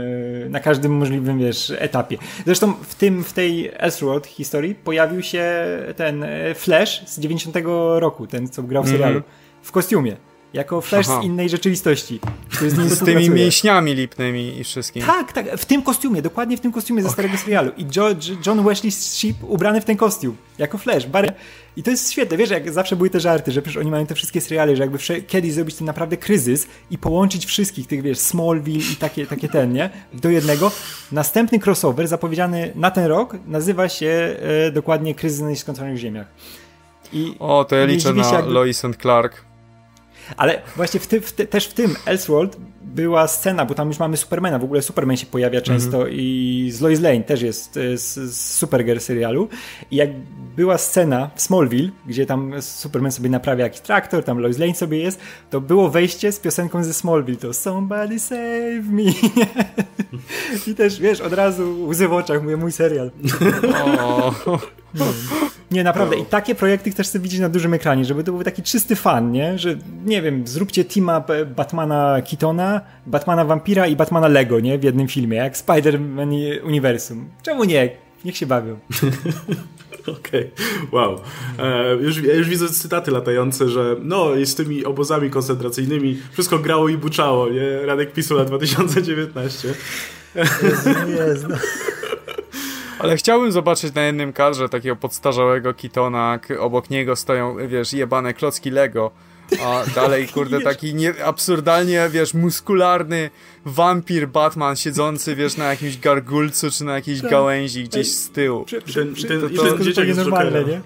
[0.49, 2.17] na każdym możliwym, wiesz, etapie.
[2.45, 5.53] Zresztą w tym, w tej Elseworld historii pojawił się
[5.95, 6.25] ten
[6.55, 7.57] Flash z 90
[7.95, 8.97] roku, ten, co grał w mhm.
[8.97, 9.67] serialu, mm -hmm.
[9.67, 10.30] w kostiumie.
[10.53, 11.21] Jako Flash Aha.
[11.21, 12.19] z innej rzeczywistości.
[12.49, 15.05] Który z, nim z tymi mięśniami lipnymi i wszystkim.
[15.05, 17.13] Tak, tak, w tym kostiumie, dokładnie w tym kostiumie ze okay.
[17.13, 17.71] starego serialu.
[17.77, 17.85] I
[18.45, 21.05] John Wesley Sheep ubrany w ten kostium, jako Flash.
[21.05, 21.33] Barry.
[21.77, 24.15] I to jest świetne, wiesz, jak zawsze były te żarty, że przecież oni mają te
[24.15, 24.97] wszystkie seriale, że jakby
[25.27, 29.73] kiedyś zrobić ten naprawdę kryzys i połączyć wszystkich tych, wiesz, Smallville i takie, takie ten,
[29.73, 29.89] nie?
[30.13, 30.71] Do jednego.
[31.11, 34.35] Następny crossover zapowiedziany na ten rok nazywa się
[34.67, 36.27] e, dokładnie Kryzys na nieskończonych ziemiach.
[37.13, 38.51] I o, to ja liczę na jakby...
[38.51, 39.50] Lois and Clark.
[40.37, 44.17] Ale właśnie w ty, w też w tym Elseworld była scena, bo tam już mamy
[44.17, 45.79] Supermana, w ogóle Superman się pojawia mhm.
[45.79, 46.15] często mm -hmm.
[46.19, 49.49] i z Lois Lane też jest z, z Supergirl serialu
[49.91, 50.09] i jak
[50.55, 54.97] była scena w Smallville, gdzie tam Superman sobie naprawia jakiś traktor, tam Lois Lane sobie
[54.97, 55.19] jest,
[55.49, 59.03] to było wejście z piosenką ze Smallville, to Somebody Save Me
[60.67, 63.11] i też, wiesz, od razu łzy w oczach, mówię, mój serial.
[65.71, 66.17] Nie, naprawdę.
[66.17, 69.31] I takie projekty chcesz sobie widzieć na dużym ekranie, żeby to był taki czysty fan,
[69.31, 69.59] nie?
[69.59, 69.75] Że,
[70.05, 71.23] nie wiem, zróbcie teama
[71.55, 72.70] Batmana Keatona,
[73.05, 74.79] Batmana Vampira i Batmana Lego, nie?
[74.79, 77.29] W jednym filmie, jak Spider-Man Uniwersum.
[77.43, 77.89] Czemu nie?
[78.25, 78.79] Niech się bawią.
[80.01, 80.91] Okej, okay.
[80.91, 81.19] wow.
[81.59, 86.59] E, już, ja już widzę cytaty latające, że no i z tymi obozami koncentracyjnymi wszystko
[86.59, 87.85] grało i buczało, nie?
[87.85, 89.73] Radek Pisula 2019.
[91.07, 91.55] Jezu, no.
[92.99, 98.71] Ale chciałbym zobaczyć na jednym kadrze takiego podstarzałego Kitona, obok niego stoją, wiesz, jebane klocki
[98.71, 99.11] Lego,
[99.59, 103.29] a dalej, kurde, taki nie, absurdalnie, wiesz, muskularny
[103.65, 107.31] wampir Batman siedzący, wiesz, na jakimś gargulcu, czy na jakiejś tak.
[107.31, 108.65] gałęzi gdzieś z tyłu.
[108.65, 110.81] Ten, ten, to, to, zupełnie normalne, nie?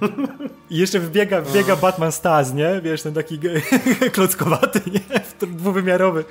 [0.70, 2.82] I jeszcze wbiega, wbiega Batman Staz, nie?
[2.84, 3.39] Wiesz, ten taki
[4.13, 5.01] klockowaty, nie?
[5.47, 6.26] Dwuwymiarowy.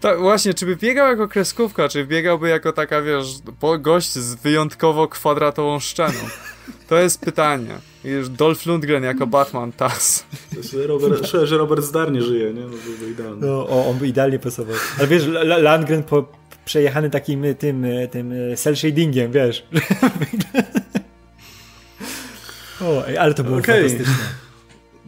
[0.00, 3.26] Tak, właśnie, czy by biegał jako kreskówka, czy biegałby jako taka, wiesz,
[3.78, 6.18] gość z wyjątkowo kwadratową szczeną?
[6.94, 7.78] To jest pytanie.
[8.04, 10.26] Już Dolph Lundgren jako Batman, tas.
[10.86, 12.60] Robert, że Robert zdarnie żyje, nie?
[12.60, 13.46] No, byłby idealny.
[13.46, 14.76] No, o, on by idealnie pasował.
[14.98, 16.32] Ale wiesz, Landgren po,
[16.64, 19.66] przejechany takim tym, tym cel shadingiem, wiesz.
[22.80, 23.74] o, ale to było okay.
[23.74, 24.14] fantastyczne.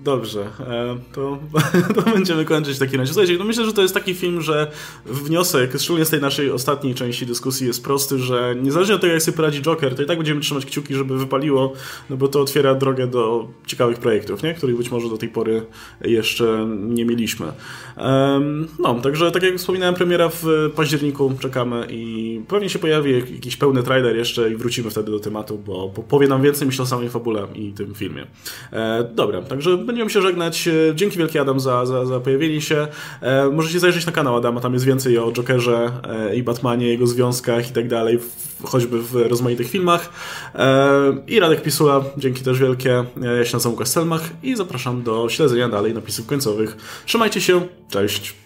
[0.06, 1.38] Dobrze, e, to,
[1.94, 3.12] to będziemy kończyć w takim razie.
[3.12, 4.70] Słuchajcie, no myślę, że to jest taki film, że
[5.06, 9.22] wniosek, szczególnie z tej naszej ostatniej części dyskusji jest prosty, że niezależnie od tego, jak
[9.22, 11.72] sobie poradzi Joker, to i tak będziemy trzymać kciuki, żeby wypaliło,
[12.10, 14.54] no bo to otwiera drogę do ciekawych projektów, nie?
[14.54, 15.66] których być może do tej pory
[16.00, 17.46] jeszcze nie mieliśmy.
[18.78, 20.44] No, także tak jak wspominałem, premiera w
[20.76, 25.58] październiku czekamy i pewnie się pojawi jakiś pełny trailer jeszcze i wrócimy wtedy do tematu,
[25.58, 28.26] bo powie nam więcej myślę o samej fabule i tym filmie.
[28.72, 30.68] E, dobra, także będziemy się żegnać.
[30.68, 32.88] E, dzięki wielkie Adam za, za, za pojawienie się.
[33.20, 37.06] E, możecie zajrzeć na kanał Adama, tam jest więcej o Jokerze e, i Batmanie, jego
[37.06, 38.18] związkach i tak dalej,
[38.64, 40.12] choćby w rozmaitych filmach.
[41.26, 43.04] I Radek Pisula, dzięki też wielkie.
[43.38, 46.76] Ja się nazywam Łukasz Selmach i zapraszam do śledzenia dalej napisów końcowych.
[47.06, 48.45] Trzymajcie się, cześć!